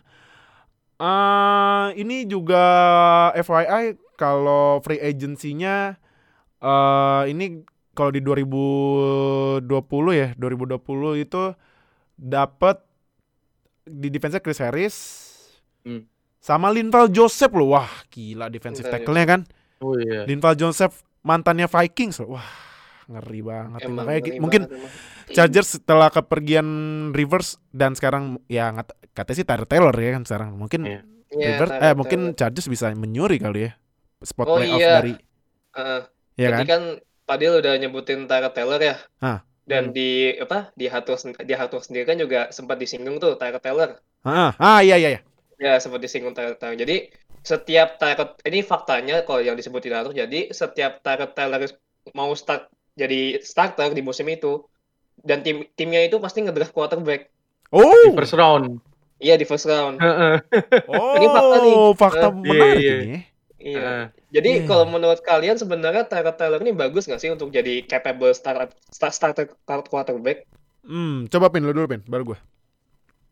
eh 0.95 1.87
ini 1.99 2.23
juga 2.23 2.63
FYI 3.35 3.99
kalau 4.15 4.79
free 4.79 5.01
agency-nya 5.01 5.99
eh 6.65 7.23
ini 7.29 7.61
kalau 7.93 8.09
di 8.09 8.19
2020 8.19 9.61
ya, 10.11 10.27
2020 10.35 10.81
itu 11.15 11.43
dapat 12.15 12.81
di 13.85 14.09
defense 14.09 14.41
Chris 14.41 14.59
Harris 14.59 14.97
Hmm. 15.79 16.01
sama 16.41 16.73
Linval 16.73 17.07
Joseph 17.07 17.53
loh. 17.53 17.71
Wah, 17.71 17.85
gila 18.09 18.49
defensive 18.49 18.89
tackle-nya 18.89 19.25
kan. 19.27 19.41
Oh 19.77 19.93
iya. 19.93 20.25
Linval 20.25 20.57
Joseph 20.57 21.05
mantannya 21.21 21.69
Vikings 21.69 22.17
loh. 22.19 22.35
Wah, 22.35 22.49
ngeri 23.05 23.45
banget. 23.45 23.79
emang 23.85 24.01
Makanya 24.01 24.21
ngeri 24.25 24.41
mungkin 24.41 24.61
banget. 24.65 24.89
Chargers 25.29 25.77
setelah 25.77 26.09
kepergian 26.09 26.65
Rivers 27.11 27.61
dan 27.69 27.93
sekarang 27.93 28.41
ya 28.45 28.73
katanya 29.13 29.37
sih 29.37 29.45
Tyler 29.45 29.65
Taylor 29.65 29.93
ya 29.93 30.11
kan 30.13 30.23
sekarang 30.25 30.49
mungkin 30.57 30.81
Iya. 30.83 31.01
Iya, 31.29 31.45
Rivers 31.53 31.71
Tyler 31.71 31.85
eh 31.85 31.93
mungkin 31.93 32.19
Taylor. 32.33 32.37
Chargers 32.37 32.67
bisa 32.67 32.85
menyuri 32.91 33.37
kali 33.37 33.69
ya 33.69 33.71
spot 34.19 34.47
Oh, 34.47 34.57
playoff 34.57 34.81
iya. 34.81 34.91
dari 34.97 35.13
Heeh. 35.75 36.01
Ya 36.35 36.49
Tadi 36.51 36.63
kan 36.63 36.67
kan 36.67 36.81
Padil 37.25 37.57
udah 37.57 37.73
nyebutin 37.81 38.29
Tyler 38.29 38.53
Taylor 38.53 38.77
ya. 38.79 38.95
Ah. 39.19 39.41
Dan 39.65 39.89
Hmm. 39.89 39.95
di 39.97 40.29
apa 40.37 40.69
di 40.77 40.85
Hatur 40.85 41.17
di 41.41 41.53
Hatur 41.57 41.81
sendiri 41.81 42.05
kan 42.05 42.17
juga 42.21 42.53
sempat 42.53 42.77
disinggung 42.77 43.17
tuh 43.17 43.33
Tyler 43.35 43.57
Taylor. 43.57 43.97
ah 44.21 44.53
ah 44.57 44.79
iya 44.81 44.95
iya 44.97 45.09
iya 45.17 45.21
Ya 45.57 45.73
sempat 45.81 46.03
disinggung 46.05 46.37
Tyler 46.37 46.53
Taylor. 46.53 46.77
Jadi 46.77 47.09
setiap 47.41 47.97
Tyler 47.97 48.37
ini 48.45 48.61
faktanya 48.61 49.25
kalau 49.25 49.41
yang 49.41 49.57
disebut 49.57 49.81
di 49.81 49.89
Hatur 49.89 50.13
jadi 50.13 50.53
setiap 50.53 51.01
Tyler 51.01 51.29
Taylor 51.33 51.65
mau 52.13 52.29
start 52.37 52.69
jadi 52.93 53.41
starter 53.41 53.91
di 53.91 54.05
musim 54.05 54.29
itu 54.29 54.61
dan 55.25 55.41
tim 55.41 55.65
timnya 55.73 56.05
itu 56.05 56.21
pasti 56.21 56.45
ngedraft 56.45 56.69
quarterback. 56.71 57.33
oh 57.73 57.89
Di 58.05 58.13
first 58.13 58.37
round. 58.37 58.77
Iya 59.17 59.35
di 59.35 59.45
first 59.47 59.65
round. 59.65 59.97
Heeh. 59.97 60.35
Ini 61.17 61.27
fakta 61.27 61.55
nih. 61.57 61.73
Oh, 61.73 61.91
fakta 61.95 62.27
Eh, 62.27 62.33
menarik 62.35 62.77
iya, 62.77 62.93
iya. 62.93 62.95
ini. 63.01 63.17
Iya. 63.57 63.79
Heeh. 63.81 64.03
Jadi 64.35 64.51
Iya. 64.59 64.67
kalau 64.67 64.83
menurut 64.85 65.23
kalian 65.23 65.55
sebenarnya 65.55 66.03
Tyrod 66.03 66.35
Taylor 66.35 66.59
ini 66.59 66.75
bagus 66.75 67.07
nggak 67.07 67.17
sih 67.17 67.31
untuk 67.31 67.49
jadi 67.49 67.87
capable 67.87 68.35
start, 68.35 68.75
start 68.91 69.15
starter 69.15 69.47
quarterback? 69.87 70.43
Hmm, 70.83 71.25
coba 71.27 71.47
pin 71.47 71.63
lu 71.63 71.71
dulu 71.71 71.87
pin, 71.87 72.03
baru 72.03 72.35
gua. 72.35 72.39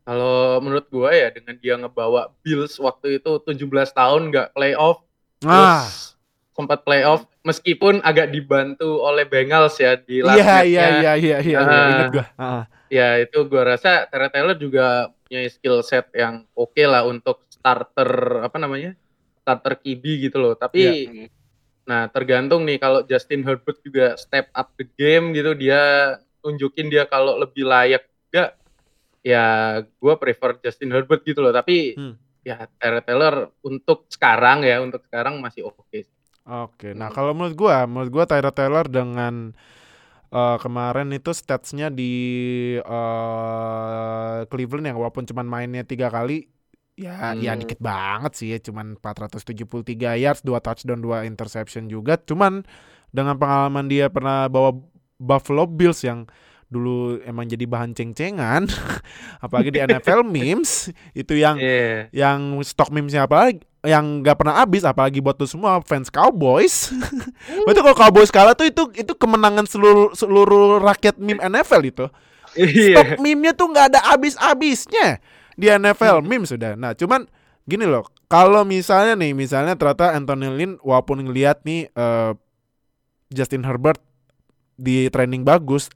Kalau 0.02 0.60
menurut 0.60 0.88
gua 0.88 1.12
ya 1.12 1.28
dengan 1.28 1.56
dia 1.56 1.76
ngebawa 1.76 2.32
Bills 2.40 2.76
waktu 2.76 3.20
itu 3.20 3.36
17 3.38 3.68
tahun 3.90 4.28
nggak 4.28 4.52
playoff, 4.52 5.04
Ah, 5.40 5.84
terus 5.84 6.16
sempat 6.52 6.84
playoff 6.84 7.28
meskipun 7.40 8.00
agak 8.00 8.28
dibantu 8.28 9.00
oleh 9.00 9.24
Bengals 9.24 9.76
ya 9.76 9.96
di 9.96 10.20
last 10.20 10.36
iya 10.36 10.44
match-nya. 10.46 10.64
iya 10.64 10.86
iya 10.88 11.12
iya 11.16 11.38
iya, 11.40 11.58
Ah. 11.60 11.88
ingat 11.90 12.08
gua. 12.10 12.26
Ah. 12.36 12.62
Ya 12.88 13.08
itu 13.18 13.38
gua 13.44 13.76
rasa 13.76 14.08
Tyrod 14.08 14.30
Taylor 14.30 14.56
juga 14.56 14.86
punya 15.22 15.40
skill 15.48 15.80
set 15.80 16.08
yang 16.12 16.48
oke 16.54 16.80
lah 16.80 17.04
untuk 17.04 17.44
starter 17.48 18.08
apa 18.40 18.56
namanya 18.56 18.96
starter 19.44 19.76
QB 19.76 20.02
gitu 20.24 20.40
loh. 20.40 20.56
Tapi 20.56 20.80
Iya. 21.04 21.28
nah 21.84 22.08
tergantung 22.08 22.64
nih 22.64 22.80
kalau 22.80 23.04
Justin 23.04 23.44
Herbert 23.44 23.76
juga 23.84 24.16
step 24.16 24.48
up 24.56 24.72
the 24.80 24.88
game 24.96 25.36
gitu 25.36 25.52
dia 25.52 26.16
tunjukin 26.40 26.88
dia 26.88 27.04
kalau 27.04 27.36
lebih 27.36 27.68
layak 27.68 28.08
juga 28.08 28.56
ya 29.20 29.44
gua 30.00 30.16
prefer 30.16 30.56
Justin 30.64 30.96
Herbert 30.96 31.20
gitu 31.22 31.44
loh. 31.44 31.52
Tapi 31.52 31.92
Hmm. 31.92 32.16
ya 32.40 32.64
Tyrod 32.80 33.04
Taylor 33.04 33.34
untuk 33.60 34.08
sekarang 34.08 34.64
ya 34.64 34.80
untuk 34.80 35.04
sekarang 35.04 35.40
masih 35.40 35.68
oke. 35.68 36.08
Oke, 36.44 36.92
nah 36.92 37.08
Hmm. 37.08 37.16
kalau 37.16 37.32
menurut 37.32 37.56
gua, 37.56 37.84
menurut 37.84 38.10
gua 38.12 38.24
Tyrod 38.24 38.52
Taylor 38.52 38.84
dengan 38.84 39.52
eh, 40.28 40.58
kemarin 40.58 41.14
itu 41.14 41.30
statsnya 41.30 41.88
di 41.88 42.12
eh, 42.76 44.38
Cleveland 44.50 44.86
yang 44.88 44.98
walaupun 44.98 45.24
cuman 45.24 45.46
mainnya 45.46 45.86
tiga 45.86 46.10
kali, 46.10 46.50
ya 46.94 47.34
ya 47.34 47.52
Hmm. 47.54 47.60
dikit 47.60 47.78
banget 47.82 48.32
sih 48.38 48.48
ya, 48.54 48.58
cuman 48.62 48.94
473 48.98 50.14
yards, 50.14 50.42
dua 50.42 50.62
touchdown, 50.62 51.02
dua 51.02 51.26
interception 51.26 51.90
juga. 51.90 52.14
Cuman 52.16 52.62
dengan 53.10 53.34
pengalaman 53.34 53.86
dia 53.86 54.06
pernah 54.10 54.46
bawa 54.46 54.74
Buffalo 55.18 55.66
Bills 55.66 56.02
yang 56.02 56.26
dulu 56.66 57.22
emang 57.22 57.46
jadi 57.46 57.66
bahan 57.66 57.94
ceng-cengan, 57.94 58.66
apalagi 59.44 59.70
di 59.70 59.78
NFL 59.78 60.26
memes 60.34 60.90
itu 61.14 61.38
yang 61.38 61.54
Iya. 61.58 62.10
yang 62.10 62.58
stok 62.62 62.90
memesnya 62.90 63.26
apa 63.26 63.54
yang 63.84 64.24
nggak 64.24 64.40
pernah 64.40 64.58
habis 64.64 64.80
apalagi 64.80 65.20
buat 65.20 65.36
tuh 65.36 65.46
semua 65.46 65.78
fans 65.84 66.08
Cowboys. 66.08 66.88
Berarti 67.68 67.80
kalau 67.84 67.94
Cowboys 67.94 68.32
kalah 68.32 68.56
tuh 68.56 68.66
itu 68.66 68.82
itu 68.96 69.12
kemenangan 69.14 69.68
seluruh 69.68 70.16
seluruh 70.16 70.80
rakyat 70.82 71.20
meme 71.20 71.38
NFL 71.38 71.82
itu. 71.84 72.06
Iya. 72.56 72.96
Stok 73.02 73.10
meme-nya 73.20 73.52
tuh 73.52 73.66
nggak 73.70 73.86
ada 73.94 74.00
habis-habisnya 74.10 75.18
di 75.54 75.66
NFL 75.66 76.20
meme 76.20 76.44
sudah. 76.44 76.74
Nah, 76.74 76.92
cuman 76.92 77.26
gini 77.64 77.84
loh, 77.84 78.04
kalau 78.26 78.62
misalnya 78.62 79.14
nih 79.14 79.32
misalnya 79.32 79.74
ternyata 79.74 80.12
Anthony 80.12 80.48
Lynn 80.48 80.72
walaupun 80.80 81.22
ngelihat 81.22 81.62
nih 81.62 81.88
eh, 81.88 82.32
Justin 83.30 83.62
Herbert 83.62 83.98
di 84.74 85.06
training 85.08 85.42
bagus, 85.42 85.88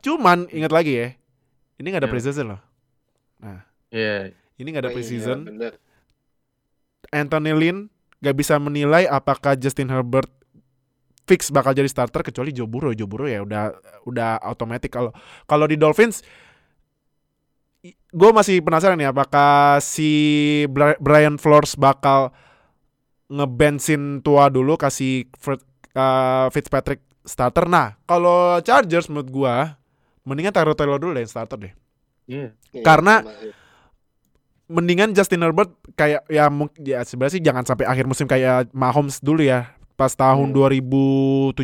cuman 0.00 0.46
ingat 0.50 0.70
lagi 0.70 0.92
ya, 0.94 1.08
ini 1.78 1.86
nggak 1.88 2.02
ada 2.02 2.10
Ya. 2.10 2.14
preseason 2.14 2.46
loh. 2.50 2.60
Iya. 3.88 4.34
Ini 4.54 4.66
nggak 4.68 4.82
ada 4.82 4.90
Oh 4.90 4.92
iya, 4.92 4.98
preseason. 4.98 5.38
bener. 5.44 5.72
Anthony 7.10 7.52
Lynn 7.52 7.78
gak 8.18 8.34
bisa 8.34 8.56
menilai 8.56 9.04
apakah 9.04 9.54
Justin 9.54 9.86
Herbert 9.86 10.26
fix 11.24 11.48
bakal 11.48 11.72
jadi 11.72 11.86
starter 11.86 12.20
kecuali 12.20 12.50
Joe 12.50 12.66
Burrow. 12.66 12.90
Joe 12.90 13.06
Burrow 13.06 13.28
ya 13.28 13.40
udah 13.40 13.70
udah 14.04 14.42
otomatis 14.44 14.88
kalau 14.88 15.14
kalau 15.44 15.64
di 15.64 15.76
Dolphins 15.76 16.24
gue 18.14 18.30
masih 18.30 18.62
penasaran 18.62 18.94
nih 18.94 19.10
apakah 19.10 19.82
si 19.82 20.10
Bri- 20.70 20.98
Brian 20.98 21.34
Flores 21.34 21.74
bakal 21.74 22.30
ngebensin 23.26 24.22
tua 24.22 24.46
dulu 24.46 24.76
kasih 24.76 25.26
uh, 25.92 26.46
Fitzpatrick 26.48 27.02
starter. 27.24 27.66
Nah, 27.66 27.96
kalau 28.04 28.60
Chargers 28.60 29.08
menurut 29.08 29.28
gua 29.28 29.54
mendingan 30.22 30.52
Tyrod 30.52 30.76
Taylor 30.76 31.00
dulu 31.00 31.12
deh 31.12 31.24
yang 31.24 31.32
starter 31.32 31.58
deh. 31.58 31.72
Iya, 32.24 32.52
Karena- 32.80 33.24
mendingan 34.64 35.12
Justin 35.12 35.44
Herbert 35.44 35.76
kayak 35.92 36.24
ya 36.26 36.48
ya 36.80 37.04
sebenarnya 37.04 37.34
sih 37.36 37.44
jangan 37.44 37.64
sampai 37.64 37.84
akhir 37.84 38.08
musim 38.08 38.24
kayak 38.24 38.72
Mahomes 38.72 39.20
dulu 39.20 39.44
ya. 39.44 39.72
Pas 39.94 40.10
tahun 40.10 40.50
Hmm. 40.50 40.56
2017 40.56 41.54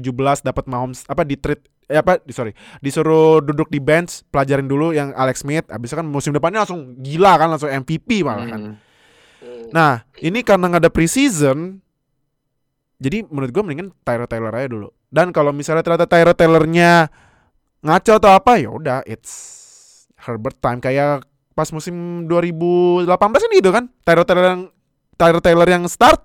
dapat 0.40 0.64
Mahomes 0.66 1.02
apa 1.06 1.24
di 1.24 1.34
trade 1.34 1.64
eh 1.90 1.98
apa 1.98 2.22
di 2.22 2.30
sorry 2.30 2.54
disuruh 2.78 3.42
duduk 3.42 3.66
di 3.66 3.76
bench 3.76 4.22
pelajarin 4.30 4.64
dulu 4.64 4.94
yang 4.94 5.10
Alex 5.12 5.42
Smith 5.42 5.66
habis 5.66 5.90
itu 5.90 5.98
kan 5.98 6.06
musim 6.06 6.30
depannya 6.30 6.62
langsung 6.62 6.94
gila 6.96 7.34
kan 7.34 7.50
langsung 7.50 7.66
MVP 7.68 8.22
malah 8.22 8.46
kan. 8.46 8.60
Hmm. 8.62 8.74
Hmm. 9.40 9.66
Nah 9.70 9.92
ini 10.18 10.40
karena 10.40 10.70
nggak 10.70 10.86
ada 10.86 10.92
preseason 10.92 11.82
jadi 12.96 13.24
menurut 13.26 13.50
gue 13.50 13.62
mendingan 13.62 13.88
Tyrod 14.00 14.28
Taylor 14.28 14.52
aja 14.52 14.68
dulu. 14.68 14.88
Dan 15.08 15.32
kalau 15.32 15.50
misalnya 15.50 15.80
ternyata 15.80 16.06
Tyrod 16.06 16.36
Taylornya 16.36 17.08
ngaco 17.80 18.12
atau 18.14 18.30
apa 18.30 18.60
ya 18.60 18.68
udah 18.68 19.00
it's 19.04 19.32
Herbert 20.20 20.60
time 20.60 20.78
kayak 20.78 21.24
pas 21.50 21.66
musim 21.70 22.24
2018 22.24 23.08
ini 23.48 23.54
gitu 23.58 23.72
kan 23.72 23.88
Tyrod 24.00 24.24
Taylor 24.24 24.46
yang 24.46 24.62
Tyrod 25.16 25.42
Taylor 25.42 25.68
yang 25.68 25.84
start 25.88 26.20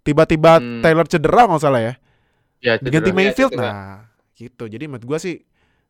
tiba-tiba 0.00 0.58
Hmm. 0.58 0.80
Taylor 0.80 1.06
cedera 1.06 1.44
nggak 1.44 1.60
salah 1.60 1.82
ya 1.82 1.94
Ya, 2.62 2.78
cedera. 2.78 3.10
Mayfield 3.10 3.50
cedera. 3.50 3.66
nah 3.66 3.94
gitu. 4.42 4.66
Jadi 4.66 4.84
menurut 4.86 5.06
gue 5.06 5.18
sih 5.18 5.36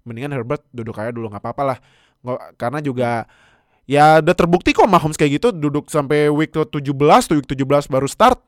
mendingan 0.02 0.34
Herbert 0.34 0.66
duduk 0.68 0.94
aja 0.94 1.08
dulu 1.08 1.30
nggak 1.30 1.40
apa-apa 1.40 1.62
lah. 1.64 1.78
Nggak- 2.20 2.42
karena 2.56 2.78
juga 2.78 3.10
ya 3.82 4.18
udah 4.18 4.34
terbukti 4.34 4.70
kok 4.70 4.86
Mahomes 4.86 5.16
kayak 5.16 5.38
gitu 5.38 5.48
duduk 5.50 5.88
sampai 5.88 6.28
week 6.28 6.50
ke 6.50 6.62
17 6.62 6.86
tuh 7.26 7.36
week 7.36 7.48
17 7.48 7.66
baru 7.86 8.06
start 8.06 8.38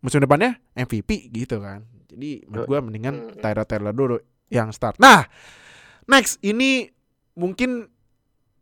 musim 0.00 0.20
depannya 0.20 0.58
MVP 0.74 1.30
gitu 1.30 1.58
kan. 1.58 1.86
Jadi 2.06 2.44
menurut 2.44 2.66
gue 2.66 2.78
mendingan. 2.82 3.14
Tyrod 3.34 3.64
Taylor 3.64 3.92
dulu 3.92 4.16
yang 4.48 4.68
start. 4.68 4.98
Nah 4.98 5.24
next 6.04 6.36
ini 6.40 6.92
mungkin 7.32 7.88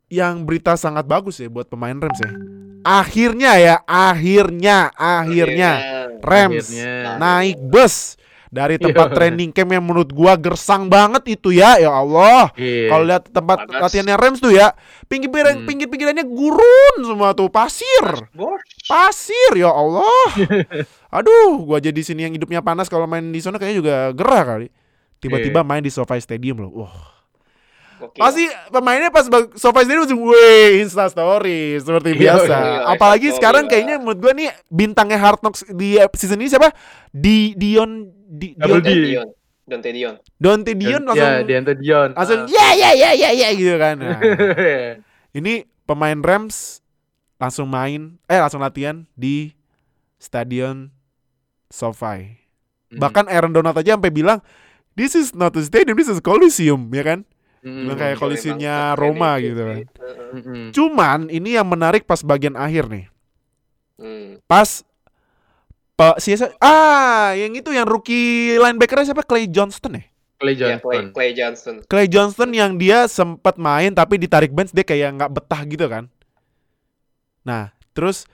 yang 0.07 0.43
berita 0.43 0.75
sangat 0.75 1.03
bagus 1.03 1.39
ya 1.39 1.47
buat 1.47 1.67
pemain 1.67 1.95
Rams 1.95 2.19
ya. 2.19 2.31
Akhirnya 2.81 3.51
ya 3.55 3.75
akhirnya 3.83 4.91
akhirnya. 4.91 5.71
Rams 6.21 6.69
Akhirnya. 6.69 7.17
naik 7.17 7.57
bus 7.59 8.13
dari 8.51 8.75
tempat 8.75 9.07
Iya. 9.09 9.15
training 9.15 9.49
camp 9.49 9.71
yang 9.71 9.79
menurut 9.81 10.11
gua 10.11 10.35
gersang 10.35 10.85
banget 10.85 11.23
itu 11.31 11.55
ya 11.55 11.79
ya 11.79 11.87
Allah 11.89 12.51
Iya. 12.53 12.91
kalau 12.91 13.03
lihat 13.07 13.23
tempat 13.25 13.57
Panas. 13.63 13.79
latihannya 13.81 14.15
Rams 14.15 14.39
tuh 14.39 14.51
ya 14.51 14.75
pinggir 15.07 15.31
Hmm. 15.31 15.63
pinggir 15.63 15.87
pinggirannya 15.87 16.27
gurun 16.27 16.95
semua 16.99 17.31
tuh 17.31 17.47
pasir 17.47 18.03
pasir 18.85 19.51
ya 19.55 19.71
Allah 19.71 20.27
aduh 21.17 21.63
gua 21.63 21.79
jadi 21.79 21.97
sini 21.97 22.27
yang 22.27 22.33
hidupnya 22.33 22.59
panas 22.59 22.87
kalau 22.87 23.07
main 23.07 23.23
di 23.25 23.39
sana 23.39 23.55
kayaknya 23.55 23.77
juga 23.79 23.95
gerah 24.11 24.43
kali 24.45 24.67
tiba-tiba 25.17 25.63
Iya. 25.63 25.67
main 25.67 25.79
di 25.79 25.89
SoFi 25.89 26.19
Stadium 26.19 26.59
loh 26.59 26.71
wah 26.77 27.20
Gokil. 28.01 28.17
pasti 28.17 28.43
pemainnya 28.67 29.07
pas 29.07 29.25
bag- 29.25 29.53
SoFi 29.53 29.81
Stadium 29.81 30.01
langsung 30.01 30.21
weh 30.23 30.79
Insta 30.79 31.05
Story 31.05 31.77
seperti 31.77 32.09
Iya, 32.11 32.19
biasa 32.35 32.55
iya, 32.57 32.77
apalagi 32.89 33.27
Insta 33.27 33.37
sekarang 33.37 33.63
story 33.63 33.69
lah. 33.69 33.85
kayaknya 33.85 33.95
menurut 33.97 34.19
gua 34.19 34.33
nih 34.33 34.47
bintangnya 34.67 35.17
Hard 35.17 35.39
Knocks 35.39 35.61
di 35.67 35.89
season 36.15 36.37
ini 36.37 36.47
siapa 36.47 36.73
di 37.07 37.53
Dion 37.53 37.91
di 38.27 38.53
Double 38.53 38.81
Dion. 38.81 39.05
Dion. 39.05 39.27
Dante 39.63 39.89
Dion. 39.89 40.15
Dante 40.35 40.71
Dion 40.73 41.01
langsung 41.05 41.31
Ya, 41.31 41.43
Deontay 41.43 41.75
Dion. 41.75 42.09
langsung 42.11 42.39
ya 42.45 42.67
ya 42.73 42.89
ya 42.91 43.09
ya 43.13 43.29
ya 43.31 43.47
gitu 43.51 43.77
kan. 43.77 43.95
Nah, 43.95 44.19
ini 45.37 45.53
pemain 45.83 46.17
Rams 46.17 46.81
langsung 47.37 47.65
main 47.65 48.19
eh 48.25 48.35
langsung 48.35 48.59
latihan 48.59 49.07
di 49.13 49.55
stadion 50.17 50.91
SoFi. 51.67 52.35
Hmm. 52.89 52.99
Bahkan 52.99 53.25
Aaron 53.25 53.51
Donald 53.51 53.73
aja 53.73 53.95
sampai 53.95 54.11
bilang 54.11 54.43
this 54.93 55.15
is 55.15 55.31
not 55.31 55.55
a 55.55 55.63
stadium, 55.63 55.95
this 55.95 56.05
is 56.05 56.19
Coliseum, 56.19 56.91
ya 56.91 57.03
kan? 57.05 57.19
Hmm. 57.61 57.85
Bilang 57.85 57.99
kayak 58.01 58.17
Kolisinya. 58.17 58.97
Roma 58.97 59.37
Keren 59.37 59.43
gitu 59.45 59.53
itu 59.53 59.63
kan. 59.63 59.77
Mm-mm. 60.33 60.63
Cuman 60.73 61.19
ini 61.29 61.49
yang 61.55 61.67
menarik 61.69 62.09
pas 62.09 62.21
bagian 62.25 62.57
akhir 62.57 62.89
nih. 62.89 63.05
Hmm. 64.01 64.41
Pas 64.49 64.81
Pak 65.93 66.17
siapa? 66.17 66.57
Ah, 66.57 67.37
yang 67.37 67.53
itu 67.53 67.69
yang 67.69 67.85
rookie 67.85 68.57
linebackernya 68.57 69.13
siapa? 69.13 69.21
Clay 69.21 69.45
Johnston 69.45 70.01
ya? 70.01 70.03
Clay 70.41 70.57
Ya, 70.57 70.81
Clay, 70.81 70.81
Johnson. 70.81 71.05
Clay 71.13 71.31
Johnson. 71.37 71.75
Clay 71.85 72.07
Johnston 72.09 72.49
yang 72.49 72.81
dia 72.81 73.05
sempat 73.05 73.61
main 73.61 73.93
tapi 73.93 74.17
ditarik 74.17 74.49
bench 74.49 74.73
dia 74.73 74.81
kayak 74.81 75.21
nggak 75.21 75.31
betah 75.37 75.61
gitu 75.69 75.85
kan. 75.85 76.09
Nah, 77.45 77.69
terus 77.93 78.25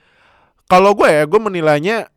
kalau 0.71 0.95
gue 0.95 1.11
ya 1.11 1.27
gue 1.27 1.41
menilainya 1.43 2.07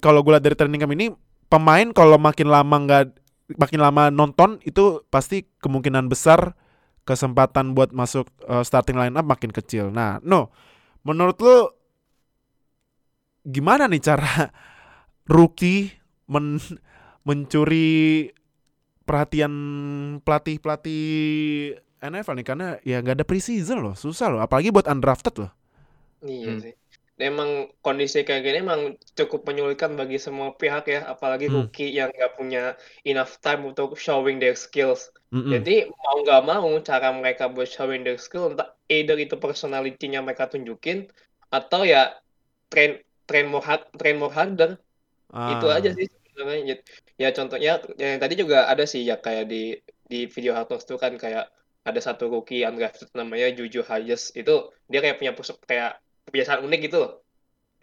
kalau 0.00 0.24
gue 0.24 0.32
lihat 0.32 0.44
dari 0.48 0.56
training 0.56 0.80
camp 0.80 0.96
ini 0.96 1.12
pemain 1.52 1.92
kalau 1.92 2.16
makin 2.16 2.48
lama 2.48 2.76
nggak 2.88 3.12
makin 3.58 3.80
lama 3.82 4.08
nonton 4.12 4.58
itu 4.62 5.02
pasti 5.08 5.48
kemungkinan 5.60 6.06
besar 6.06 6.54
kesempatan 7.02 7.74
buat 7.74 7.90
masuk 7.90 8.30
uh, 8.46 8.62
starting 8.62 8.94
line 8.98 9.14
up 9.18 9.26
makin 9.26 9.50
kecil. 9.50 9.90
Nah, 9.90 10.22
no. 10.22 10.50
Menurut 11.02 11.36
lu 11.42 11.56
gimana 13.42 13.90
nih 13.90 14.02
cara 14.02 14.50
rookie 15.34 15.90
men 16.30 16.58
mencuri 17.22 18.30
perhatian 19.06 19.52
pelatih-pelatih 20.22 21.02
NFL 22.02 22.34
nih 22.38 22.46
karena 22.46 22.66
ya 22.82 22.98
nggak 23.02 23.22
ada 23.22 23.26
preseason 23.26 23.78
loh, 23.82 23.94
susah 23.94 24.30
loh, 24.30 24.40
apalagi 24.42 24.74
buat 24.74 24.90
undrafted 24.90 25.34
loh. 25.38 25.50
Iya 26.22 26.54
Hmm. 26.54 26.60
sih. 26.62 26.74
Emang 27.20 27.68
kondisi 27.84 28.24
kayak 28.24 28.42
gini 28.42 28.58
emang 28.64 28.96
cukup 29.14 29.44
menyulitkan 29.44 29.92
bagi 29.94 30.16
semua 30.16 30.56
pihak 30.56 30.88
ya, 30.88 31.00
apalagi 31.06 31.46
Hmm. 31.46 31.68
rookie 31.68 31.92
yang 31.92 32.08
nggak 32.08 32.34
punya 32.34 32.74
enough 33.04 33.36
time 33.44 33.68
untuk 33.68 33.94
showing 34.00 34.40
their 34.40 34.56
skills. 34.56 35.12
Mm-mm. 35.28 35.52
Jadi 35.52 35.86
mau 35.92 36.16
nggak 36.24 36.42
mau 36.48 36.68
cara 36.80 37.12
mereka 37.12 37.52
buat 37.52 37.68
showing 37.68 38.02
their 38.02 38.16
skill 38.18 38.56
entah 38.56 38.72
either 38.88 39.14
itu 39.20 39.36
personality-nya 39.36 40.24
mereka 40.24 40.48
tunjukin 40.48 41.06
atau 41.52 41.84
ya 41.84 42.16
train 42.72 42.98
train 43.28 43.46
more 43.46 43.62
hard, 43.62 43.86
train 43.94 44.16
more 44.18 44.32
harder. 44.32 44.80
Itu 45.32 45.66
Ah. 45.68 45.78
aja 45.78 45.92
sih 45.92 46.08
sebenarnya. 46.08 46.76
Ya- 46.76 46.84
Ya 47.22 47.30
contohnya 47.30 47.78
yang 48.02 48.18
tadi 48.18 48.34
juga 48.34 48.66
ada 48.66 48.82
sih 48.82 49.06
ya 49.06 49.14
kayak 49.14 49.46
di 49.46 49.78
di 50.02 50.26
video 50.26 50.58
Knocks 50.58 50.90
tuh 50.90 50.98
kan 50.98 51.14
kayak 51.14 51.46
ada 51.86 52.00
satu 52.02 52.26
rookie 52.26 52.66
undrafted 52.66 53.14
namanya 53.14 53.46
Juju 53.54 53.86
Hayes 53.86 54.34
itu 54.34 54.50
dia 54.90 54.98
kayak 54.98 55.22
punya 55.22 55.30
pusuk 55.38 55.62
kayak 55.62 56.01
kebiasaan 56.28 56.60
unik 56.62 56.80
gitu 56.90 56.96
loh. 57.02 57.12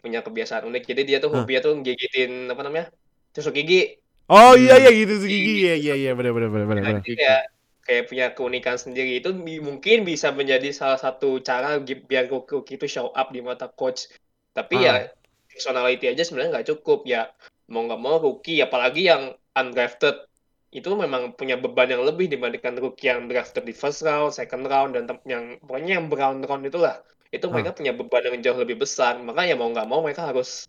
Punya 0.00 0.24
kebiasaan 0.24 0.64
unik. 0.64 0.82
Jadi 0.88 1.02
dia 1.04 1.18
tuh 1.20 1.30
Hah. 1.32 1.44
hobinya 1.44 1.60
tuh 1.60 1.74
gigitin 1.84 2.48
apa 2.48 2.62
namanya? 2.64 2.86
tusuk 3.30 3.54
gigi. 3.54 3.94
Oh 4.30 4.58
iya 4.58 4.78
Hmm. 4.78 4.82
iya 4.86 4.90
gitu 4.94 5.14
segigi 5.22 5.52
iya 5.66 5.74
iya 5.78 5.94
iya 5.94 6.12
benar 6.18 6.34
benar 6.34 6.50
benar 6.50 6.66
benar. 6.66 6.82
Nah, 6.82 7.02
jadi 7.02 7.46
kayak 7.86 8.04
punya 8.06 8.26
keunikan 8.34 8.76
sendiri 8.78 9.18
itu 9.18 9.30
mungkin 9.34 10.06
bisa 10.06 10.30
menjadi 10.30 10.70
salah 10.70 10.98
satu 10.98 11.42
cara 11.42 11.78
biar 11.82 12.30
rookie 12.30 12.78
itu 12.78 12.86
show 12.86 13.10
up 13.10 13.30
di 13.34 13.42
mata 13.42 13.66
coach. 13.70 14.10
Tapi 14.54 14.82
ya 14.82 15.10
personality 15.50 16.10
aja 16.10 16.22
sebenarnya 16.26 16.58
nggak 16.58 16.68
cukup 16.74 17.06
ya. 17.06 17.30
Mau 17.70 17.86
nggak 17.86 18.02
mau 18.02 18.18
rookie 18.18 18.62
apalagi 18.62 19.06
yang 19.10 19.34
undrafted 19.54 20.26
itu 20.70 20.86
memang 20.94 21.34
punya 21.34 21.58
beban 21.58 21.90
yang 21.90 22.06
lebih 22.06 22.30
dibandingkan 22.30 22.78
rookie 22.78 23.10
yang 23.10 23.26
drafted 23.26 23.66
di 23.66 23.74
first 23.74 24.06
round, 24.06 24.30
second 24.30 24.66
round 24.70 24.94
dan 24.94 25.10
yang 25.26 25.58
pokoknya 25.62 25.98
yang 25.98 26.06
brown 26.06 26.38
round 26.46 26.62
itulah. 26.66 27.02
Itu 27.30 27.46
Ah. 27.46 27.52
mereka 27.54 27.70
punya 27.72 27.94
beban 27.94 28.22
yang 28.26 28.42
jauh 28.42 28.58
lebih 28.58 28.78
besar. 28.78 29.18
Makanya 29.18 29.54
mau 29.54 29.70
nggak 29.70 29.86
mau 29.86 30.02
mereka 30.02 30.26
harus 30.26 30.66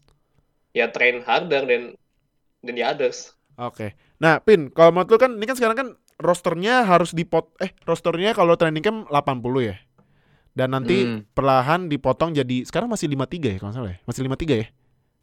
ya 0.72 0.88
train 0.88 1.22
harder 1.22 1.66
dan 1.66 1.82
dan 2.62 2.74
the 2.74 2.86
others. 2.86 3.34
Oke. 3.58 3.98
Nah, 4.18 4.38
Pin, 4.40 4.70
kalau 4.70 4.94
menurut 4.94 5.10
lu 5.10 5.18
kan 5.18 5.32
ini 5.34 5.46
kan 5.46 5.58
sekarang 5.58 5.78
kan 5.78 5.88
rosternya 6.22 6.86
harus 6.86 7.12
dipot 7.12 7.50
eh 7.58 7.74
rosternya 7.84 8.32
kalau 8.32 8.54
training 8.54 8.86
camp 8.86 9.10
80 9.10 9.62
ya. 9.66 9.76
Dan 10.52 10.76
nanti 10.76 11.08
Hmm. 11.08 11.24
perlahan 11.32 11.88
dipotong 11.88 12.36
jadi 12.36 12.68
sekarang 12.68 12.92
masih 12.92 13.08
53 13.10 13.56
ya 13.56 13.60
kalau 13.60 13.74
salah 13.74 13.92
ya. 13.96 14.00
Masih 14.06 14.22
53 14.28 14.56
ya. 14.62 14.68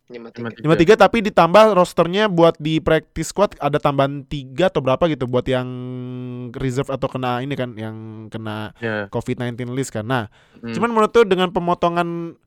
Lima 0.08 0.32
Lima 0.32 0.48
tiga. 0.48 0.72
tiga. 0.88 0.96
53 0.96 1.04
tapi 1.04 1.18
ditambah 1.20 1.76
rosternya 1.76 2.32
buat 2.32 2.56
di 2.56 2.80
practice 2.80 3.28
squad 3.28 3.52
ada 3.60 3.76
tambahan 3.76 4.24
3 4.24 4.72
atau 4.72 4.80
berapa 4.80 5.04
gitu 5.04 5.28
buat 5.28 5.44
yang 5.44 5.68
reserve 6.56 6.88
atau 6.88 7.12
kena 7.12 7.44
ini 7.44 7.52
kan 7.52 7.76
yang 7.76 7.96
kena 8.32 8.72
Ya. 8.80 9.04
COVID-19 9.12 9.68
list 9.76 9.92
kan. 9.92 10.08
Nah, 10.08 10.32
Hmm. 10.64 10.72
cuman 10.72 10.90
menurut 10.96 11.12
tuh 11.12 11.28
dengan 11.28 11.52
pemotongan 11.52 12.40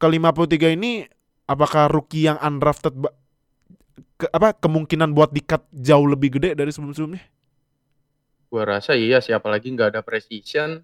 ke 0.00 0.06
53 0.08 0.72
ini 0.72 1.04
apakah 1.44 1.92
rookie 1.92 2.24
yang 2.24 2.40
undrafted 2.40 2.96
ke, 4.16 4.24
apa 4.32 4.56
kemungkinan 4.56 5.12
buat 5.12 5.28
di-cut 5.30 5.68
jauh 5.72 6.08
lebih 6.08 6.40
gede 6.40 6.56
dari 6.56 6.72
sebelum-sebelumnya? 6.72 7.20
Gua 8.48 8.64
rasa 8.66 8.96
iya 8.96 9.20
sih 9.20 9.30
apalagi 9.30 9.70
nggak 9.70 9.92
ada 9.92 10.00
precision. 10.00 10.80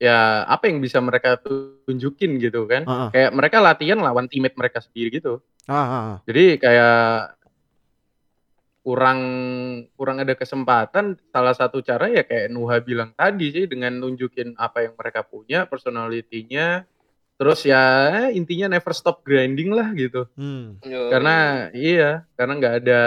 Ya 0.00 0.48
apa 0.48 0.72
yang 0.72 0.80
bisa 0.80 0.96
mereka 1.04 1.36
tunjukin 1.84 2.40
gitu 2.40 2.64
kan? 2.64 2.88
Heeh. 2.88 3.08
Kayak 3.12 3.30
mereka 3.36 3.56
latihan 3.60 4.00
lawan 4.00 4.32
teammate 4.32 4.56
mereka 4.56 4.80
sendiri 4.80 5.20
gitu. 5.20 5.44
Ah, 5.68 5.76
ah, 5.76 5.92
ah. 5.92 6.16
Jadi 6.24 6.56
kayak 6.56 7.36
kurang 8.80 9.20
kurang 9.92 10.24
ada 10.24 10.32
kesempatan. 10.32 11.20
Salah 11.28 11.52
satu 11.52 11.84
cara 11.84 12.08
ya 12.08 12.24
kayak 12.24 12.48
Nuha 12.48 12.80
bilang 12.80 13.12
tadi 13.12 13.52
sih 13.52 13.68
dengan 13.68 14.00
nunjukin 14.00 14.56
apa 14.56 14.88
yang 14.88 14.96
mereka 14.96 15.20
punya, 15.20 15.68
personality-nya. 15.68 16.88
Terus 17.40 17.64
ya 17.64 17.84
intinya 18.32 18.72
never 18.76 18.92
stop 18.92 19.20
grinding 19.24 19.72
lah 19.72 19.92
gitu. 19.92 20.28
Hmm. 20.36 20.80
Karena 20.84 21.68
iya, 21.76 22.24
karena 22.36 22.52
nggak 22.56 22.74
ada 22.84 23.00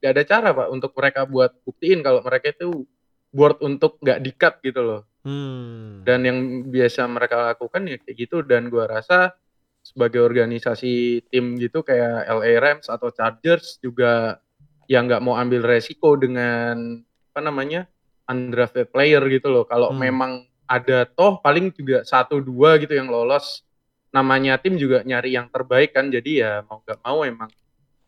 nggak 0.00 0.12
ada 0.12 0.22
cara 0.24 0.48
pak 0.52 0.68
untuk 0.72 0.92
mereka 0.92 1.24
buat 1.24 1.52
buktiin 1.64 2.00
kalau 2.00 2.20
mereka 2.24 2.52
itu 2.52 2.88
board 3.30 3.60
untuk 3.60 4.00
nggak 4.00 4.20
di-cut 4.24 4.54
gitu 4.64 4.80
loh. 4.80 5.02
Hmm. 5.22 6.02
Dan 6.06 6.24
yang 6.24 6.38
biasa 6.70 7.04
mereka 7.04 7.52
lakukan 7.52 7.84
ya 7.84 7.96
kayak 8.00 8.16
gitu 8.16 8.40
dan 8.40 8.72
gua 8.72 8.88
rasa 8.88 9.36
sebagai 9.84 10.20
organisasi 10.20 11.24
tim 11.28 11.56
gitu 11.56 11.80
kayak 11.80 12.28
LA 12.28 12.60
Rams 12.60 12.86
atau 12.88 13.08
Chargers 13.12 13.80
juga 13.80 14.40
yang 14.88 15.08
nggak 15.08 15.20
mau 15.24 15.36
ambil 15.36 15.64
resiko 15.64 16.16
dengan 16.16 17.00
apa 17.32 17.40
namanya 17.44 17.84
undrafted 18.28 18.88
player 18.88 19.20
gitu 19.28 19.48
loh. 19.48 19.64
Kalau 19.64 19.92
Hmm. 19.92 20.00
memang 20.00 20.32
ada 20.68 21.08
toh 21.08 21.40
paling 21.40 21.72
juga 21.72 22.04
satu 22.04 22.44
dua 22.44 22.76
gitu 22.76 22.92
yang 22.92 23.08
lolos 23.08 23.64
namanya 24.12 24.56
tim 24.60 24.76
juga 24.76 25.04
nyari 25.04 25.36
yang 25.36 25.48
terbaik 25.48 25.92
kan 25.92 26.08
jadi 26.08 26.30
ya 26.32 26.52
mau 26.64 26.80
nggak 26.80 27.00
mau 27.04 27.24
emang 27.24 27.48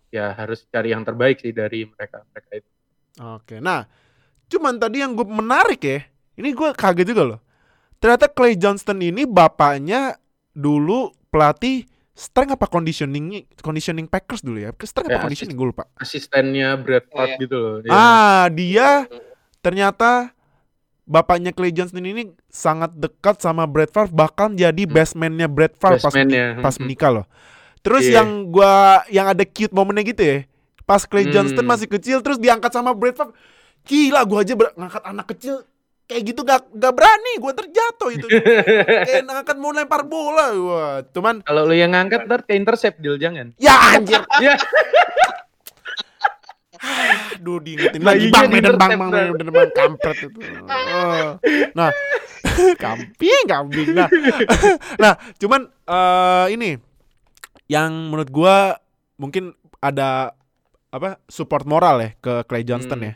ya 0.08 0.32
harus 0.32 0.64
cari 0.68 0.92
yang 0.92 1.04
terbaik 1.04 1.40
sih 1.40 1.52
dari 1.52 1.84
mereka 1.88 2.24
mereka 2.32 2.50
itu 2.60 2.70
Oke. 3.20 3.60
Nah, 3.60 3.84
cuman 4.50 4.74
tadi 4.76 4.98
yang 4.98 5.14
gue 5.14 5.22
menarik 5.22 5.80
ya. 5.80 6.02
Ini 6.34 6.50
gue 6.50 6.68
kaget 6.72 7.06
juga 7.06 7.22
loh. 7.24 7.40
Ternyata 7.96 8.26
Clay 8.26 8.54
Johnston 8.54 8.98
ini 8.98 9.22
bapaknya 9.24 10.18
dulu 10.50 11.12
pelatih 11.28 11.86
strength 12.10 12.52
apa 12.52 12.66
conditioning 12.66 13.30
conditioning 13.56 14.04
Packers 14.04 14.40
dulu 14.40 14.58
ya. 14.58 14.74
Strength 14.74 15.06
apa 15.06 15.16
Ya, 15.16 15.22
conditioning 15.22 15.54
gue 15.54 15.68
lupa. 15.68 15.84
asistennya 15.94 16.74
Bradford 16.74 17.14
Oh, 17.16 17.26
iya. 17.28 17.38
gitu 17.38 17.56
loh 17.56 17.76
dia. 17.78 17.90
Ah, 17.90 18.44
dia 18.48 18.88
ternyata 19.58 20.32
bapaknya 21.04 21.50
Clay 21.50 21.70
Johnston 21.70 22.02
ini 22.02 22.30
sangat 22.46 22.92
dekat 22.92 23.38
sama 23.38 23.64
Brett 23.64 23.90
Favre 23.90 24.10
bahkan 24.10 24.52
jadi 24.52 24.82
Hmm. 24.82 24.92
best 24.92 25.12
man-nya 25.14 25.46
Brett 25.46 25.74
Favre 25.74 25.98
pas, 25.98 26.08
Basementnya. 26.08 26.58
pas 26.58 26.74
Hmm. 26.74 26.82
menikah 26.82 27.10
loh. 27.12 27.26
Terus 27.80 28.04
Iya. 28.04 28.20
yang 28.20 28.28
gua 28.46 28.74
yang 29.08 29.26
ada 29.26 29.42
cute 29.42 29.72
momennya 29.72 30.04
gitu 30.04 30.22
ya. 30.22 30.38
Pas 30.84 31.02
Clay 31.02 31.24
Hmm. 31.24 31.32
Johnston 31.32 31.64
masih 31.64 31.86
kecil 31.86 32.20
terus 32.20 32.36
diangkat 32.36 32.70
sama 32.70 32.92
Brett 32.92 33.14
Favre. 33.14 33.32
Gila 33.90 34.22
gua 34.22 34.46
aja 34.46 34.54
ngangkat 34.54 35.02
anak 35.02 35.26
kecil 35.34 35.66
kayak 36.06 36.22
gitu 36.26 36.42
gak, 36.42 36.66
gak 36.70 36.94
berani 36.94 37.32
gua 37.38 37.50
terjatuh 37.50 38.10
itu. 38.10 38.26
kayak 39.10 39.26
ngangkat 39.26 39.56
mau 39.58 39.74
lempar 39.74 40.06
bola 40.06 40.46
gua. 40.54 40.86
Cuman 41.10 41.42
Kalau 41.42 41.66
lu 41.66 41.74
yang 41.74 41.90
ngangkat 41.90 42.30
ntar 42.30 42.46
ke 42.46 42.54
intercept 42.54 43.02
deal 43.02 43.18
jangan. 43.18 43.50
ya 43.58 43.74
anjir. 43.98 44.22
Ya, 44.40 44.54
Aduh 47.36 47.60
diingetin 47.60 48.00
lagi 48.00 48.28
iya, 48.28 48.32
bang 48.32 48.48
Medan 48.48 48.76
bang 48.80 48.90
bang. 48.96 49.10
Medan 49.36 49.48
bang 49.52 49.70
kampret 49.76 50.16
itu. 50.16 50.40
Oh. 50.64 51.36
Nah, 51.76 51.90
kambing 52.82 53.44
kambing. 53.44 53.88
Nah, 53.92 54.08
nah 54.96 55.12
cuman 55.36 55.68
eh, 55.68 56.46
ini 56.56 56.80
yang 57.68 58.08
menurut 58.08 58.32
gua 58.32 58.80
mungkin 59.20 59.52
ada 59.80 60.32
apa 60.88 61.20
support 61.28 61.68
moral 61.68 62.00
ya 62.00 62.10
ke 62.16 62.48
Clay 62.48 62.64
Johnston 62.64 63.04
Hmm. 63.04 63.08
ya. 63.12 63.14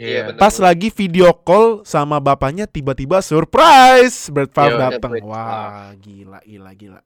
Iya, 0.00 0.32
benar. 0.32 0.40
Pas 0.40 0.54
lagi 0.56 0.88
video 0.88 1.30
call 1.36 1.84
sama 1.84 2.16
bapaknya 2.18 2.64
tiba-tiba 2.64 3.20
surprise 3.20 4.32
Brett 4.32 4.50
Favre 4.50 4.78
Iya, 4.80 4.82
datang. 4.96 5.12
Wah, 5.22 5.92
gila 6.00 6.40
gila 6.42 6.70
gila. 6.72 7.00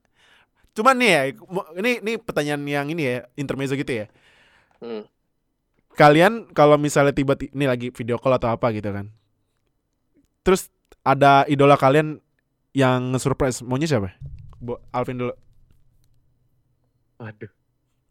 Cuman 0.76 0.94
nih 1.00 1.10
ya, 1.10 1.22
ini 1.80 1.90
ini 2.04 2.12
pertanyaan 2.20 2.62
yang 2.68 2.86
ini 2.92 3.02
ya, 3.02 3.16
intermezzo 3.34 3.74
gitu 3.74 4.04
ya. 4.04 4.06
Hmm. 4.78 5.08
Kalian 5.96 6.52
kalau 6.52 6.76
misalnya 6.76 7.16
tiba-tiba 7.16 7.50
ini 7.56 7.64
lagi 7.64 7.88
video 7.90 8.20
call 8.20 8.36
atau 8.36 8.52
apa 8.52 8.70
gitu 8.70 8.92
kan. 8.92 9.08
Terus 10.44 10.70
ada 11.02 11.42
idola 11.50 11.74
kalian 11.74 12.20
yang 12.76 13.16
surprise, 13.16 13.64
maunya 13.64 13.88
siapa? 13.88 14.12
Bu, 14.60 14.76
Alvin 14.92 15.16
dulu. 15.16 15.34
Waduh. 17.16 17.50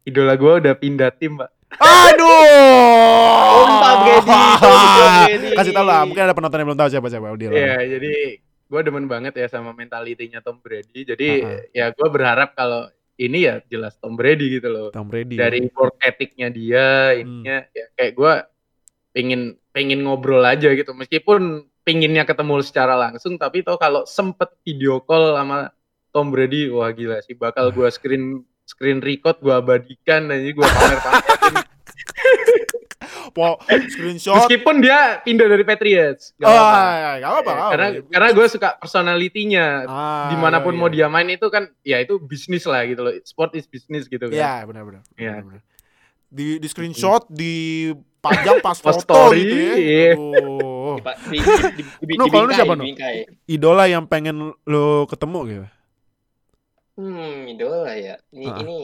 Idola 0.06 0.34
gua 0.38 0.58
udah 0.58 0.74
pindah 0.74 1.14
tim, 1.14 1.38
Pak. 1.38 1.55
Aduh. 1.80 3.26
Gedi. 4.06 5.50
Kasih 5.58 5.74
tahu 5.74 5.86
lah, 5.86 6.06
mungkin 6.06 6.24
ada 6.26 6.36
penonton 6.36 6.58
yang 6.62 6.68
belum 6.72 6.80
tahu 6.80 6.90
siapa 6.92 7.08
siapa 7.10 7.34
dia. 7.36 7.50
Iya, 7.52 7.78
jadi 7.98 8.14
gua 8.70 8.82
demen 8.82 9.06
banget 9.06 9.34
ya 9.38 9.48
sama 9.50 9.72
mentalitinya 9.74 10.40
Tom 10.42 10.62
Brady. 10.62 11.06
Jadi 11.06 11.30
Uh-uh. 11.42 11.62
ya 11.74 11.92
gua 11.94 12.08
berharap 12.10 12.54
kalau 12.58 12.90
ini 13.16 13.48
ya 13.48 13.64
jelas 13.72 13.96
Tom 14.00 14.20
Brady 14.20 14.60
gitu 14.60 14.68
loh. 14.70 14.88
Tom 14.92 15.08
Brady. 15.08 15.40
Dari 15.40 15.66
work 15.72 16.00
ethic-nya 16.04 16.48
dia, 16.52 17.16
ininya 17.16 17.66
ya 17.72 17.86
kayak 17.96 18.14
gua 18.16 18.34
pengen 19.16 19.56
pengen 19.72 20.04
ngobrol 20.04 20.44
aja 20.44 20.72
gitu. 20.76 20.92
Meskipun 20.96 21.66
pengennya 21.86 22.26
ketemu 22.26 22.66
secara 22.66 22.98
langsung, 22.98 23.38
tapi 23.38 23.62
tau 23.62 23.78
kalau 23.78 24.04
sempet 24.10 24.50
video 24.66 25.00
call 25.04 25.38
sama 25.38 25.70
Tom 26.12 26.32
Brady, 26.32 26.72
wah 26.72 26.90
gila 26.92 27.20
sih 27.24 27.36
bakal 27.36 27.70
gua 27.72 27.92
screen 27.92 28.44
screen 28.66 29.00
record 29.00 29.38
gua 29.40 29.58
abadikan 29.58 30.26
dan 30.26 30.38
jadi 30.38 30.52
gua 30.52 30.68
pamer-pamerin. 30.68 31.56
Po, 33.28 33.60
screenshot. 33.90 34.32
Meskipun 34.40 34.80
dia 34.80 35.20
pindah 35.20 35.46
dari 35.46 35.62
Patriots. 35.62 36.32
Gak 36.38 36.48
Oh, 36.48 36.56
apa-apa. 36.56 36.80
ya, 36.96 37.12
gak 37.18 37.30
apa-apa. 37.30 37.52
Ya, 37.52 37.66
karena 37.68 37.88
karena 38.08 38.30
gue 38.32 38.46
suka 38.48 38.70
personalitinya 38.78 39.66
Ah, 39.84 40.28
di 40.32 40.38
mana 40.38 40.58
pun 40.60 40.72
iya, 40.72 40.80
mau 40.80 40.88
iya. 40.88 40.96
dia 40.96 41.08
main 41.10 41.28
itu 41.28 41.48
kan 41.50 41.64
ya 41.82 42.00
itu 42.00 42.16
bisnis 42.18 42.64
lah 42.64 42.88
gitu 42.88 43.04
loh 43.04 43.12
sport 43.22 43.52
is 43.54 43.68
bisnis 43.68 44.08
gitu 44.08 44.26
kan 44.26 44.34
Iya, 44.34 44.54
benar-benar. 44.64 45.04
Iya. 45.16 45.44
benar-benar. 45.44 45.62
Di 46.26 46.48
di 46.58 46.68
screenshot, 46.68 47.28
dipajang 47.28 48.58
pas 48.60 48.78
Pas 48.80 48.96
foto 48.96 49.04
story, 49.04 49.42
gitu 49.42 49.56
ya. 49.58 49.76
iya. 49.76 50.12
Oh. 50.16 50.96
Di, 50.96 51.04
di, 51.30 51.38
di, 51.38 51.72
di, 51.76 51.84
di, 52.08 52.14
Nu, 52.16 52.32
kalau 52.32 52.48
lu 52.48 52.54
siapa, 52.56 52.74
dibingkai. 52.74 53.16
Idola 53.46 53.84
yang 53.86 54.08
pengen 54.08 54.36
lo 54.64 54.86
ketemu 55.06 55.40
gitu. 55.46 55.66
Hmm, 56.96 57.46
idola 57.46 57.92
ya. 57.94 58.16
Ini 58.32 58.46
Ah. 58.46 58.58
ini 58.62 58.80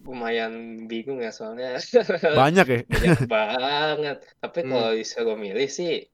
lumayan 0.00 0.52
bingung 0.84 1.20
ya 1.20 1.28
soalnya 1.28 1.76
Banyak 2.40 2.66
ya. 2.66 2.80
banyak 2.86 3.20
banget. 3.26 4.16
Tapi 4.38 4.58
Hmm. 4.62 4.70
kalau 4.70 4.90
disuruh 4.92 5.36
milih 5.36 5.68
sih 5.68 6.08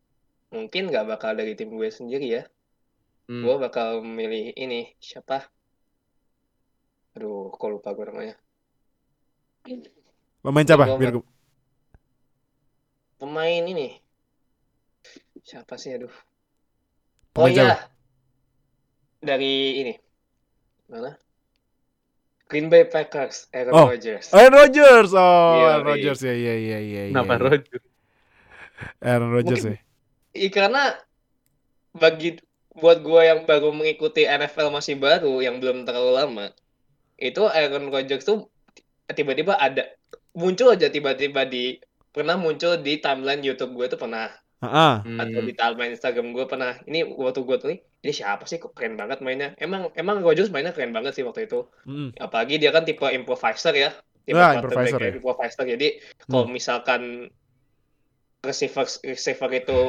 mungkin 0.49 0.89
nggak 0.89 1.07
bakal 1.07 1.33
dari 1.33 1.55
tim 1.55 1.71
gue 1.71 1.87
sendiri 1.89 2.27
ya. 2.33 2.43
Hmm. 3.27 3.43
Gue 3.43 3.55
bakal 3.57 4.01
milih 4.01 4.55
ini 4.55 4.91
siapa? 4.99 5.47
Aduh, 7.15 7.49
kok 7.51 7.71
lupa 7.71 7.91
gue 7.91 8.05
namanya. 8.05 8.37
Pemain 10.41 10.63
siapa? 10.63 10.87
Biar 10.93 11.11
gua- 11.13 11.31
Pemain 13.17 13.65
ini. 13.65 13.97
Siapa 15.41 15.75
sih 15.75 15.95
aduh. 15.95 16.11
Oh 16.11 16.21
Pemain 17.41 17.51
siapa? 17.53 17.67
iya. 17.67 17.77
Dari 19.19 19.55
ini. 19.81 19.95
Mana? 20.87 21.15
Green 22.47 22.71
Bay 22.71 22.87
Packers, 22.87 23.51
Aaron 23.51 23.75
Oh. 23.75 23.87
Rodgers. 23.91 24.31
Aaron 24.31 24.55
Rodgers. 24.55 25.11
Oh, 25.13 25.59
Iya, 25.59 25.67
Aaron 25.67 25.83
iya. 25.83 25.91
Rodgers 25.91 26.21
ya 26.23 26.31
iya 26.31 26.55
iya 26.55 26.79
iya. 26.79 26.79
iya, 26.79 27.03
Kenapa 27.11 27.35
iya. 27.35 27.43
Roger? 27.43 27.81
Aaron 29.03 29.31
Rodgers 29.33 29.63
Mungkin- 29.65 29.75
ya. 29.75 29.85
Iya 30.37 30.51
karena 30.53 30.83
bagi 31.93 32.29
buat 32.73 33.01
gue 33.01 33.21
yang 33.25 33.41
baru 33.43 33.73
mengikuti 33.73 34.23
NFL 34.23 34.69
masih 34.69 34.95
baru 34.95 35.41
yang 35.41 35.57
belum 35.59 35.83
terlalu 35.83 36.13
lama 36.13 36.47
itu 37.17 37.41
Aaron 37.43 37.89
Rodgers 37.89 38.23
tuh 38.23 38.53
tiba-tiba 39.09 39.57
ada 39.57 39.89
muncul 40.37 40.77
aja 40.77 40.93
tiba-tiba 40.93 41.49
di 41.49 41.81
pernah 42.13 42.37
muncul 42.37 42.77
di 42.77 43.01
timeline 43.01 43.41
YouTube 43.41 43.73
gue 43.73 43.89
tuh 43.89 43.97
pernah 43.97 44.29
Heeh. 44.61 44.95
atau 45.09 45.41
Hmm. 45.41 45.49
di 45.49 45.55
timeline 45.57 45.93
Instagram 45.97 46.37
gue 46.37 46.45
pernah 46.45 46.77
ini 46.85 47.01
waktu 47.09 47.41
gue 47.41 47.57
tuh 47.57 47.69
nih 47.73 47.81
ini 48.07 48.15
siapa 48.15 48.47
sih 48.47 48.57
kok 48.57 48.71
keren 48.71 48.95
banget 48.95 49.19
mainnya 49.19 49.59
emang 49.59 49.91
emang 49.93 50.23
Rodgers 50.23 50.49
mainnya 50.49 50.71
keren 50.71 50.95
banget 50.95 51.13
sih 51.13 51.27
waktu 51.27 51.45
itu 51.45 51.67
Mm. 51.83 52.15
apalagi 52.17 52.57
dia 52.57 52.71
kan 52.71 52.87
tipe 52.87 53.03
improviser 53.03 53.75
ya 53.75 53.91
tipe 54.23 54.39
Ah, 54.39 54.55
quarterback 54.55 54.87
improviser 54.87 55.01
ya, 55.01 55.07
ya. 55.07 55.15
improviser 55.19 55.65
jadi 55.67 55.89
kalau 56.25 56.47
misalkan 56.47 57.03
receiver 58.43 58.87
receiver 59.03 59.51
itu 59.53 59.81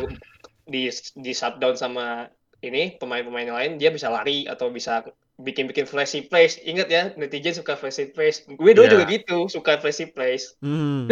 di 0.66 0.90
di 1.16 1.32
shutdown 1.32 1.78
sama 1.78 2.28
ini 2.60 2.98
pemain-pemain 2.98 3.48
lain 3.48 3.72
dia 3.78 3.94
bisa 3.94 4.10
lari 4.10 4.50
atau 4.50 4.68
bisa 4.68 5.06
bikin-bikin 5.38 5.86
flashy 5.86 6.26
plays 6.26 6.58
ingat 6.60 6.90
ya 6.90 7.14
netizen 7.14 7.54
suka 7.54 7.78
flashy 7.78 8.10
plays 8.10 8.42
gue 8.44 8.72
dulu 8.74 8.84
Iya. 8.84 8.92
juga 8.92 9.06
gitu 9.06 9.38
suka 9.48 9.78
flashy 9.78 10.10
plays 10.10 10.58
Hmm. 10.58 11.06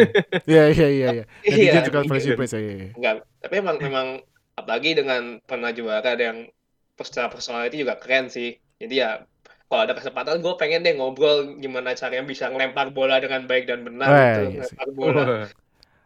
Iya 0.43 0.73
iya 0.73 0.87
iya 0.89 1.07
iya. 1.13 1.23
Netizen 1.45 1.61
Iya, 1.71 1.85
suka 1.85 1.99
iya. 2.01 2.09
flashy 2.09 2.29
plays 2.33 2.51
ya. 2.51 2.59
iya, 2.59 2.73
iya. 2.75 2.89
enggak 2.97 3.15
tapi 3.39 3.53
emang 3.55 3.77
memang 3.77 4.07
apalagi 4.57 4.97
dengan 4.97 5.37
pernah 5.45 5.69
juara 5.69 6.01
ada 6.01 6.23
yang 6.25 6.49
secara 6.97 7.27
personality 7.27 7.81
juga 7.81 7.95
keren 7.95 8.27
sih 8.27 8.49
jadi 8.75 8.95
ya 8.95 9.10
kalau 9.65 9.81
ada 9.84 9.93
kesempatan 9.93 10.39
gue 10.39 10.53
pengen 10.55 10.79
deh 10.81 10.93
ngobrol 10.93 11.58
gimana 11.58 11.91
caranya 11.91 12.23
bisa 12.23 12.47
ngelempar 12.47 12.89
bola 12.89 13.17
dengan 13.17 13.43
baik 13.43 13.65
dan 13.65 13.81
benar 13.81 14.08
Wah, 14.08 14.19
gitu 14.21 14.41
iya 14.45 14.62
ngelempar 14.62 14.88
bola. 14.91 15.23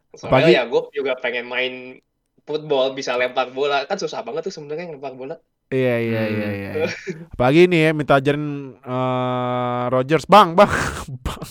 Soalnya 0.10 0.26
Apalagi- 0.26 0.56
ya 0.56 0.64
gue 0.66 0.82
juga 0.92 1.14
pengen 1.18 1.46
main 1.46 1.74
football 2.42 2.94
bisa 2.94 3.14
lempar 3.14 3.52
bola 3.52 3.84
kan 3.84 3.96
susah 3.96 4.24
banget 4.24 4.48
tuh 4.48 4.54
sebenarnya 4.56 4.90
lempar 4.90 5.14
bola 5.14 5.38
Iya 5.70 5.96
iya 6.02 6.22
Hmm. 6.26 6.34
iya 6.34 6.50
iya. 6.50 6.72
iya. 6.74 6.88
Apalagi 7.30 7.70
ini 7.70 7.78
ya 7.78 7.92
minta 7.94 8.18
ajarin 8.18 8.74
eh, 8.74 9.84
Rodgers, 9.94 10.26
Bang, 10.26 10.58
Bang. 10.58 10.66
bang. 11.22 11.42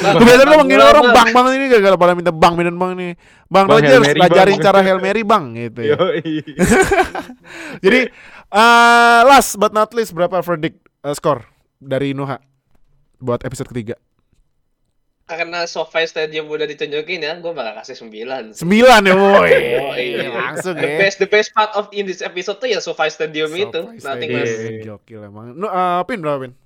Bang, 0.00 0.16
Gue 0.16 0.32
lo 0.40 0.56
manggil 0.56 0.80
orang 0.80 1.12
Bang. 1.12 1.28
Bang, 1.28 1.44
Bang 1.44 1.52
ini 1.52 1.68
gak 1.68 2.00
pada 2.00 2.16
minta 2.16 2.32
Bang, 2.32 2.56
minta 2.56 2.72
Bang 2.72 2.96
nih. 2.96 3.20
Bang, 3.52 3.68
Bang 3.68 3.84
Mary, 3.84 4.16
ajarin 4.16 4.56
Bang. 4.56 4.64
cara 4.64 4.80
Hail 4.80 4.96
Mary, 4.96 5.28
Bang 5.28 5.52
gitu 5.52 5.80
ya. 5.84 5.96
Jadi 7.84 8.08
eh 8.48 9.20
last 9.28 9.60
but 9.60 9.72
not 9.72 9.92
least 9.92 10.16
berapa 10.16 10.40
verdict 10.40 10.80
eh, 11.04 11.14
skor 11.14 11.44
dari 11.78 12.16
Nuha 12.16 12.40
buat 13.18 13.42
episode 13.44 13.68
ketiga? 13.70 13.96
karena 15.28 15.68
SoFi 15.68 16.08
Stadium 16.08 16.48
udah 16.48 16.64
ditunjukin 16.64 17.20
ya 17.20 17.36
gue 17.36 17.52
bakal 17.52 17.76
kasih 17.84 18.00
9 18.00 18.56
Sembilan 18.56 19.00
ya, 19.04 19.12
woi. 19.12 19.52
iya. 20.00 20.32
Langsung 20.32 20.72
the 20.72 20.88
ya. 20.88 20.98
best 21.04 21.20
the 21.20 21.28
best 21.28 21.52
part 21.52 21.68
of 21.76 21.92
in 21.92 22.08
this 22.08 22.24
episode 22.24 22.56
tuh 22.56 22.72
ya 22.72 22.80
SoFi 22.80 23.12
Stadium 23.12 23.52
itu 23.52 23.68
Surprise 23.76 24.08
nothing 24.08 24.30
less. 24.32 24.52
Gokil 24.88 25.20
emang. 25.28 25.52
Nu, 25.52 25.68
eh, 25.68 26.00
pin 26.08 26.24
berapa 26.24 26.40
pin? 26.40 26.56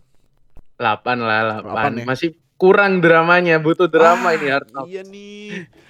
8 0.79 1.18
lah, 1.18 1.59
Delapan 1.59 1.92
8. 1.99 2.01
ya. 2.03 2.05
Masih 2.07 2.31
kurang 2.55 3.03
dramanya, 3.03 3.59
butuh 3.59 3.90
drama 3.90 4.31
Ah, 4.31 4.38
ini 4.38 4.47
Hard 4.47 4.68
Knocks. 4.71 4.87
Iya 4.87 5.03
nih. 5.11 5.47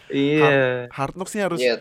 Iya. 0.08 0.52
Hard 0.88 1.14
Knocks 1.20 1.32
nih 1.36 1.42
harus. 1.44 1.60
Iya. 1.60 1.76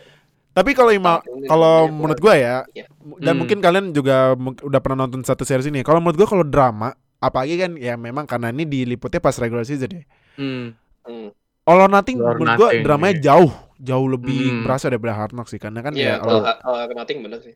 Tapi 0.52 0.72
kalau 0.72 0.92
ima, 0.92 1.24
Ini 1.24 1.48
kalau 1.48 1.88
menurut 1.88 2.20
gua 2.20 2.36
ya, 2.36 2.56
Iya. 2.70 2.86
dan 3.18 3.34
Hmm. 3.34 3.40
mungkin 3.40 3.58
kalian 3.60 3.86
juga 3.92 4.36
udah 4.36 4.80
pernah 4.80 5.08
nonton 5.08 5.24
satu 5.24 5.42
series 5.42 5.66
ini. 5.66 5.80
Kalau 5.80 6.04
menurut 6.04 6.20
gua 6.20 6.28
kalau 6.30 6.44
drama, 6.44 6.92
apalagi 7.18 7.56
kan 7.56 7.72
ya 7.76 7.96
memang 7.96 8.28
karena 8.28 8.50
ini 8.50 8.64
diliputnya 8.64 9.18
pas 9.18 9.36
regular 9.36 9.64
season 9.64 9.92
ya. 9.92 10.04
Hmm. 10.36 10.76
Hmm. 11.02 11.32
All 11.64 11.80
or 11.80 11.88
Nothing 11.88 12.20
All 12.20 12.26
or 12.26 12.36
menurut 12.36 12.58
gua 12.58 12.68
Nothing, 12.70 12.84
dramanya 12.84 13.16
iya. 13.16 13.24
jauh 13.24 13.52
jauh 13.82 14.06
lebih 14.06 14.42
Hmm. 14.46 14.62
berasa 14.62 14.86
daripada 14.88 15.14
Hard 15.16 15.34
Knocks 15.34 15.50
sih 15.50 15.58
karena 15.58 15.82
kan 15.82 15.96
Iya, 15.96 16.06
ya 16.06 16.16
kalau 16.20 16.42
All- 16.44 16.60
kalau 16.60 16.94
nothing 16.94 17.18
bener 17.26 17.40
sih. 17.42 17.54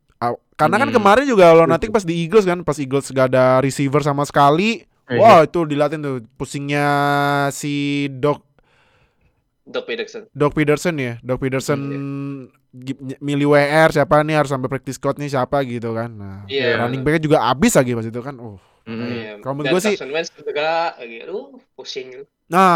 Karena 0.55 0.75
kan 0.79 0.89
Hmm. 0.89 0.95
kemarin 0.95 1.25
juga 1.27 1.43
All 1.51 1.61
or 1.61 1.69
Nothing 1.69 1.91
pas 1.91 2.01
di 2.01 2.17
Eagles 2.17 2.47
kan 2.47 2.63
pas 2.63 2.77
Eagles 2.79 3.11
gak 3.11 3.29
ada 3.29 3.61
receiver 3.61 4.01
sama 4.01 4.25
sekali 4.25 4.81
Iya. 5.05 5.19
wah 5.21 5.39
itu 5.43 5.69
dilatih 5.69 6.01
tuh 6.01 6.17
pusingnya 6.33 6.87
si 7.51 8.07
Doc 8.09 8.41
Doc 9.65 9.83
Peterson. 9.83 10.29
Doc 10.31 10.53
Peterson 10.53 10.95
ya 10.95 11.13
Doc 11.19 11.37
Peterson 11.37 11.79
Hmm, 11.79 12.37
ny- 12.71 13.17
milih 13.19 13.49
WR 13.49 13.89
siapa 13.89 14.21
nih 14.21 14.35
harus 14.35 14.49
sampai 14.49 14.69
practice 14.69 14.95
squad 14.95 15.17
nih 15.17 15.27
siapa 15.27 15.59
gitu 15.61 15.89
kan 15.91 16.09
nah 16.09 16.37
Iya. 16.45 16.77
running 16.79 17.01
backnya 17.01 17.21
juga 17.23 17.37
abis 17.43 17.73
lagi 17.73 17.91
pas 17.91 18.05
itu 18.05 18.21
kan 18.21 18.37
oh 18.37 18.57
Hmm. 18.85 19.01
Iya. 19.01 19.41
Kalau 19.41 19.57
menurut 19.57 19.71
gua 19.71 19.81
sih- 19.81 19.97
Carson 19.97 20.13
Wentz 20.13 20.29
lagi. 20.29 21.17
Aduh, 21.19 21.57
pusing. 21.73 22.21
Nah 22.45 22.69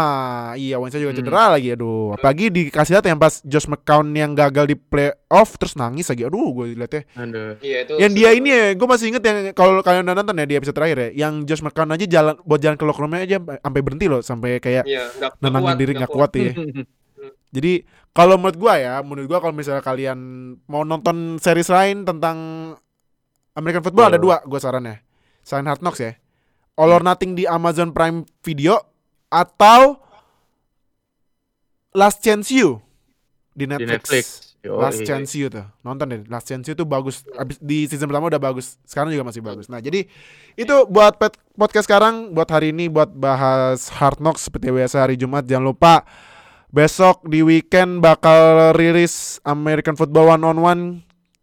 iya 0.52 0.76
Wentz 0.76 0.94
juga 0.94 1.10
Hmm. 1.10 1.20
cedera 1.22 1.44
lagi 1.48 1.70
aduh 1.70 2.12
apalagi 2.12 2.50
dikasih 2.50 2.92
lihat 2.92 3.06
yang 3.06 3.16
pas 3.16 3.38
Josh 3.40 3.64
McCown 3.64 4.10
yang 4.10 4.34
gagal 4.34 4.66
di 4.66 4.74
playoff 4.74 5.54
terus 5.54 5.74
nangis 5.74 6.06
lagi 6.06 6.26
aduh 6.26 6.50
gue 6.52 6.74
liatnya 6.74 7.06
Aduh. 7.14 7.54
Iya, 7.60 7.78
itu. 7.84 7.94
yang 7.96 8.10
dia 8.10 8.30
ini 8.32 8.48
ya 8.48 8.64
gue 8.74 8.82
masih 8.84 9.06
inget 9.08 9.22
yang 9.22 9.36
kalau 9.52 9.78
kalian 9.78 10.02
udah 10.02 10.16
nonton 10.16 10.34
ya 10.34 10.44
di 10.44 10.56
episode 10.56 10.74
terakhir 10.74 10.98
ya 10.98 11.08
yang 11.22 11.46
Josh 11.46 11.62
McCown 11.62 11.86
aja 11.88 12.02
jalan 12.02 12.34
buat 12.42 12.58
jalan 12.58 12.74
ke 12.74 12.82
locker 12.82 12.98
roomnya 13.00 13.22
aja 13.22 13.38
sampai 13.38 13.80
berhenti 13.80 14.06
loh 14.06 14.20
sampai 14.20 14.58
kayak 14.58 14.82
Iya, 14.84 15.06
nggak 15.16 15.30
nenangin 15.38 15.62
kuat, 15.64 15.78
diri 15.78 15.92
nggak 15.92 16.02
nggak 16.02 16.10
kuat 16.12 16.30
ya 16.34 16.50
jadi 17.54 17.72
kalau 18.10 18.34
menurut 18.34 18.58
gua 18.58 18.74
ya 18.74 18.94
menurut 19.00 19.26
gua 19.26 19.38
kalau 19.38 19.54
misalnya 19.54 19.80
kalian 19.80 20.18
mau 20.66 20.82
nonton 20.82 21.38
series 21.38 21.70
lain 21.70 22.02
tentang 22.02 22.36
American 23.52 23.82
football 23.82 24.08
ada 24.08 24.18
Oh. 24.18 24.22
dua 24.24 24.42
gua 24.42 24.58
sarannya 24.58 24.98
selain 25.40 25.62
Hard 25.64 25.78
Knocks 25.78 26.02
ya 26.02 26.18
All 26.74 26.90
or 26.90 27.02
Nothing 27.02 27.34
di 27.34 27.44
Amazon 27.44 27.90
Prime 27.90 28.26
Video 28.40 28.89
atau 29.30 29.96
Last 31.94 32.20
Chance 32.22 32.50
You 32.50 32.82
di 33.54 33.66
Di 33.66 33.70
Netflix, 33.70 33.90
Netflix. 33.90 34.26
Yoi. 34.60 34.76
Last 34.76 35.00
Chance 35.02 35.32
You 35.40 35.46
tuh. 35.48 35.66
Nonton 35.80 36.06
deh 36.10 36.20
Last 36.28 36.46
Chance 36.46 36.68
You 36.70 36.74
tuh 36.76 36.84
bagus. 36.84 37.24
Abis 37.34 37.56
di 37.58 37.88
season 37.88 38.10
pertama 38.12 38.28
udah 38.28 38.42
bagus. 38.42 38.76
Sekarang 38.84 39.08
juga 39.08 39.24
masih 39.24 39.40
bagus. 39.40 39.72
Nah 39.72 39.80
jadi 39.80 40.04
itu 40.54 40.76
buat 40.86 41.16
podcast 41.56 41.88
sekarang 41.88 42.36
buat 42.36 42.50
hari 42.50 42.70
ini 42.70 42.92
buat 42.92 43.08
bahas 43.10 43.88
Hard 43.88 44.20
Knocks 44.20 44.46
seperti 44.46 44.68
biasa 44.68 45.08
hari 45.08 45.16
Jumat. 45.16 45.48
Jangan 45.48 45.64
lupa 45.64 46.04
besok 46.70 47.26
di 47.26 47.42
weekend 47.42 47.98
bakal 47.98 48.70
rilis 48.78 49.42
American 49.42 49.98
Football 49.98 50.38
One 50.38 50.44
on 50.46 50.58
One 50.60 50.82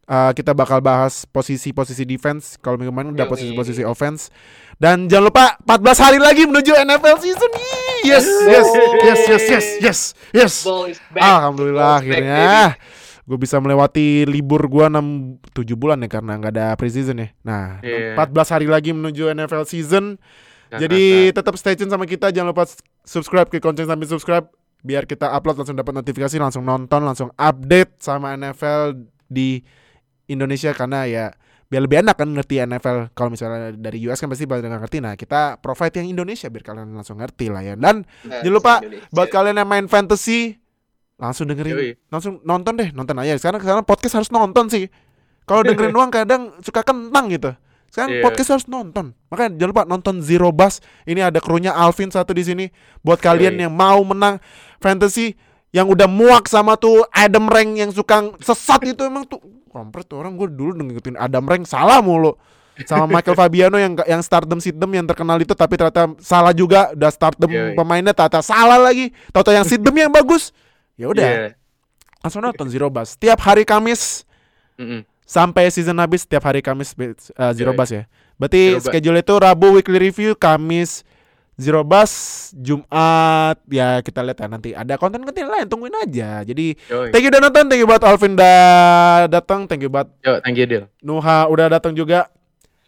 Uh, 0.07 0.31
kita 0.31 0.55
bakal 0.55 0.79
bahas 0.79 1.27
posisi-posisi 1.27 2.07
defense. 2.07 2.55
Kalau 2.63 2.79
minggu 2.79 2.95
kemarin 2.95 3.11
udah 3.11 3.27
posisi-posisi 3.27 3.83
offense. 3.83 4.31
Dan 4.79 5.11
jangan 5.11 5.27
lupa 5.27 5.45
14 5.67 5.99
hari 5.99 6.19
lagi 6.23 6.47
menuju 6.47 6.71
NFL 6.79 7.19
season. 7.19 7.51
Yes 8.07 8.23
yes 8.23 8.67
yes 9.03 9.19
yes 9.27 9.43
yes 9.51 9.65
yes 9.83 9.99
yes. 10.31 10.53
Alhamdulillah 11.11 11.99
akhirnya. 11.99 12.79
gue 13.27 13.35
bisa 13.35 13.59
melewati 13.59 14.23
libur 14.23 14.71
gua 14.71 14.87
6 14.87 15.43
7 15.51 15.75
bulan 15.75 15.99
ya 15.99 16.07
karena 16.07 16.39
nggak 16.39 16.53
ada 16.55 16.67
preseason 16.79 17.19
ya. 17.19 17.27
Nah, 17.43 17.83
Iya. 17.83 18.15
14 18.15 18.55
hari 18.55 18.67
lagi 18.71 18.95
menuju 18.95 19.27
NFL 19.27 19.67
season. 19.67 20.15
Nggak 20.71 20.79
Jadi 20.79 21.03
tetap 21.35 21.53
stay 21.59 21.75
tune 21.75 21.91
sama 21.91 22.07
kita, 22.07 22.31
jangan 22.31 22.55
lupa 22.55 22.63
subscribe 23.03 23.51
ke 23.51 23.59
konten 23.59 23.83
sampai 23.83 24.07
subscribe. 24.07 24.47
Biar 24.79 25.03
kita 25.03 25.35
upload 25.35 25.59
langsung 25.59 25.75
dapat 25.75 25.99
notifikasi, 25.99 26.39
langsung 26.39 26.63
nonton, 26.63 27.03
langsung 27.03 27.27
update 27.35 27.99
sama 27.99 28.31
NFL 28.39 28.95
di 29.27 29.59
Indonesia 30.27 30.71
karena 30.71 31.03
ya 31.03 31.25
biar 31.67 31.83
lebih 31.83 31.99
enak 31.99 32.15
kan 32.15 32.29
ngerti 32.29 32.63
NFL 32.63 33.11
kalau 33.11 33.27
misalnya 33.27 33.71
dari 33.73 33.99
US 34.05 34.17
kan 34.17 34.27
pasti 34.27 34.43
pada 34.43 34.61
nggak 34.61 34.81
ngerti. 34.81 34.97
Nah 34.99 35.13
kita 35.13 35.57
provide 35.57 35.97
yang 35.97 36.07
Indonesia 36.09 36.47
biar 36.47 36.63
kalian 36.63 36.91
langsung 36.91 37.17
ngerti 37.17 37.47
lah 37.47 37.61
ya. 37.61 37.73
Dan 37.73 38.07
Nah, 38.23 38.39
jangan 38.39 38.53
lupa 38.53 38.73
Indonesia. 38.79 39.07
buat 39.09 39.27
kalian 39.27 39.55
yang 39.57 39.67
main 39.67 39.85
fantasy 39.85 40.55
langsung 41.17 41.47
dengerin. 41.47 41.73
Yoi. 41.73 41.91
langsung 42.07 42.39
nonton 42.41 42.75
deh 42.75 42.89
nonton 42.91 43.15
aja. 43.17 43.35
Sekarang 43.35 43.59
sekarang 43.59 43.83
podcast 43.83 44.15
harus 44.15 44.29
nonton 44.29 44.67
sih. 44.67 44.87
Kalau 45.43 45.59
dengerin 45.61 45.91
doang 45.95 46.07
kadang 46.07 46.55
suka 46.61 46.83
kentang 46.83 47.27
gitu. 47.27 47.51
Sekarang 47.87 48.11
Iya. 48.13 48.21
podcast 48.21 48.49
harus 48.53 48.65
nonton. 48.67 49.15
Makanya 49.27 49.55
jangan 49.57 49.71
lupa 49.71 49.83
nonton 49.83 50.15
Zero 50.19 50.51
Bus 50.51 50.79
ini 51.03 51.19
ada 51.19 51.39
krunya 51.39 51.71
Alvin 51.71 52.07
satu 52.07 52.31
di 52.31 52.43
sini. 52.43 52.65
Buat 52.99 53.19
kalian 53.19 53.55
Yoi. 53.55 53.63
yang 53.67 53.73
mau 53.73 53.99
menang 54.03 54.39
fantasy 54.79 55.35
yang 55.71 55.87
udah 55.87 56.07
muak 56.07 56.47
sama 56.47 56.75
tuh 56.75 57.03
Adam 57.11 57.45
Rank 57.45 57.71
yang 57.75 57.91
suka 57.91 58.31
sesat 58.39 58.81
itu 58.87 59.03
emang 59.03 59.27
tuh 59.27 59.39
kompret 59.67 60.07
tuh 60.07 60.17
orang 60.17 60.33
gue 60.33 60.47
dulu 60.47 60.73
ngikutin 60.73 61.19
Adam 61.19 61.43
Rank 61.43 61.67
salah 61.67 61.99
mulu 61.99 62.33
sama 62.87 63.05
Michael 63.05 63.35
Fabiano 63.41 63.77
yang 63.77 63.93
yang 64.07 64.21
stardom 64.21 64.57
sidem 64.57 64.87
yang 64.89 65.05
terkenal 65.05 65.37
itu 65.37 65.51
tapi 65.51 65.75
ternyata 65.75 66.13
salah 66.17 66.55
juga 66.55 66.93
udah 66.95 67.11
stardom 67.11 67.49
Iya, 67.51 67.63
iya. 67.71 67.75
pemainnya 67.75 68.13
ternyata 68.15 68.39
salah 68.41 68.79
lagi 68.79 69.11
tau 69.29 69.43
yang 69.49 69.67
sidem 69.67 69.93
yang 69.93 70.11
bagus 70.13 70.55
ya 70.95 71.11
udah 71.11 71.25
Iya. 71.25 71.47
langsung 72.23 72.41
nonton 72.41 72.67
Zero 72.71 72.87
Bus 72.87 73.13
tiap 73.19 73.37
hari 73.43 73.67
Kamis 73.67 74.23
Mm-mm. 74.79 75.03
sampai 75.27 75.67
season 75.67 75.97
habis 75.99 76.23
tiap 76.23 76.47
hari 76.47 76.63
Kamis 76.63 76.95
uh, 76.95 77.51
Zero 77.51 77.75
Iya, 77.75 77.77
Bus 77.77 77.89
ya. 77.91 78.03
Berarti 78.37 78.77
schedule 78.77 79.17
itu 79.17 79.33
Rabu 79.33 79.73
weekly 79.81 79.97
review, 79.97 80.37
Kamis 80.37 81.01
Zero 81.57 81.81
Bus, 81.81 82.13
Jumat 82.53 83.57
ya 83.65 83.97
kita 84.05 84.21
lihat 84.21 84.37
ya 84.37 84.47
nanti 84.47 84.77
ada 84.77 84.93
konten-konten 84.93 85.49
lain 85.49 85.65
tungguin 85.65 85.97
aja. 86.05 86.45
Jadi 86.45 86.77
Yoi. 86.77 87.09
thank 87.09 87.25
you 87.25 87.33
udah 87.33 87.41
nonton, 87.41 87.65
thank 87.65 87.81
you 87.81 87.89
buat 87.89 88.05
Alvin 88.05 88.37
udah 88.37 89.25
datang, 89.25 89.65
thank 89.65 89.81
you 89.81 89.89
buat 89.89 90.05
Yo, 90.21 90.37
thank 90.45 90.53
you, 90.53 90.69
Dil. 90.69 90.85
Nuha 91.01 91.49
udah 91.49 91.65
datang 91.65 91.97
juga. 91.97 92.29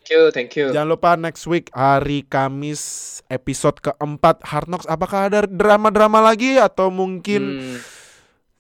Thank 0.05 0.09
you, 0.13 0.22
thank 0.30 0.51
you. 0.53 0.70
Jangan 0.70 0.86
lupa 0.86 1.17
next 1.17 1.49
week 1.49 1.74
hari 1.74 2.22
Kamis 2.30 2.82
episode 3.26 3.82
keempat 3.82 4.45
Hard 4.45 4.70
Knocks 4.70 4.86
apakah 4.86 5.34
ada 5.34 5.49
drama-drama 5.49 6.22
lagi 6.22 6.61
atau 6.61 6.93
mungkin 6.93 7.41
Hmm, 7.41 7.78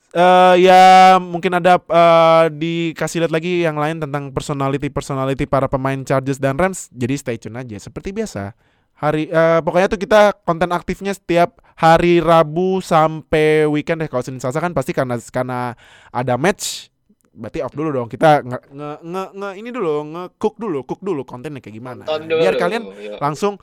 eh 0.09 0.55
ya 0.65 1.17
mungkin 1.21 1.53
ada 1.53 1.77
eh, 1.77 2.45
dikasih 2.49 3.21
lihat 3.21 3.33
lagi 3.33 3.61
yang 3.61 3.77
lain 3.77 4.01
tentang 4.01 4.33
personality 4.33 4.89
personality 4.89 5.45
para 5.45 5.69
pemain 5.69 6.01
Chargers 6.01 6.41
dan 6.41 6.57
Rams. 6.57 6.89
Jadi 6.89 7.13
stay 7.13 7.37
tune 7.37 7.61
aja 7.61 7.77
seperti 7.77 8.09
biasa. 8.09 8.57
Hari 8.99 9.31
eh, 9.31 9.63
pokoknya 9.63 9.87
tuh 9.87 9.95
kita 9.95 10.35
konten 10.43 10.67
aktifnya 10.75 11.15
setiap 11.15 11.63
hari 11.79 12.19
Rabu 12.19 12.83
sampai 12.83 13.63
weekend 13.71 14.03
deh. 14.03 14.11
Kalau 14.11 14.19
Senin 14.19 14.43
Selasa 14.43 14.59
kan 14.59 14.75
pasti 14.75 14.91
karena 14.91 15.15
karena 15.31 15.71
ada 16.11 16.35
match 16.35 16.91
berarti 17.31 17.63
off 17.63 17.71
dulu 17.71 17.95
dong. 17.95 18.11
Kita 18.11 18.43
nge, 18.43 18.59
nge, 18.75 18.99
nge, 18.99 19.23
nge- 19.39 19.55
ini 19.55 19.71
dulu 19.71 20.03
nge 20.03 20.35
cook 20.35 20.59
dulu, 20.59 20.83
cook 20.83 20.99
dulu 20.99 21.23
kontennya 21.23 21.63
kayak 21.63 21.79
gimana. 21.79 22.03
Nonton 22.03 22.27
dulu. 22.27 22.43
Biar 22.43 22.59
kalian 22.59 22.83
Yo. 22.99 23.15
langsung 23.23 23.55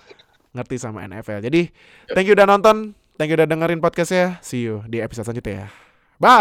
ngerti 0.57 0.80
sama 0.80 1.05
NFL. 1.05 1.45
Jadi 1.45 1.68
thank 2.16 2.24
you 2.24 2.32
udah 2.32 2.49
nonton, 2.49 2.97
thank 3.20 3.28
you 3.28 3.37
udah 3.37 3.45
dengerin 3.45 3.84
podcastnya. 3.84 4.41
See 4.41 4.64
you 4.64 4.80
di 4.89 5.05
episode 5.05 5.28
selanjutnya 5.28 5.68
ya. 5.68 5.76
Bye. 6.16 6.32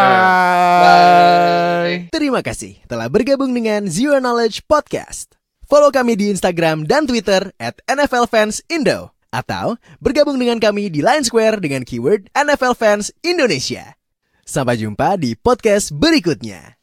Terima 2.16 2.40
kasih 2.40 2.80
telah 2.88 3.12
bergabung 3.12 3.52
dengan 3.52 3.92
Zero 3.92 4.24
Knowledge 4.24 4.64
Podcast. 4.64 5.36
Follow 5.66 5.90
kami 5.90 6.14
di 6.14 6.30
Instagram 6.30 6.86
dan 6.86 7.10
Twitter 7.10 7.50
at 7.58 7.82
NFL 7.90 8.30
Fans 8.30 8.62
Indo. 8.70 9.14
Atau 9.34 9.82
bergabung 10.00 10.38
dengan 10.38 10.62
kami 10.62 10.88
di 10.88 11.02
Line 11.02 11.26
Square 11.26 11.60
dengan 11.60 11.82
keyword 11.82 12.30
NFL 12.32 12.78
Fans 12.78 13.10
Indonesia. 13.26 13.98
Sampai 14.46 14.78
jumpa 14.78 15.18
di 15.18 15.34
podcast 15.34 15.90
berikutnya. 15.90 16.75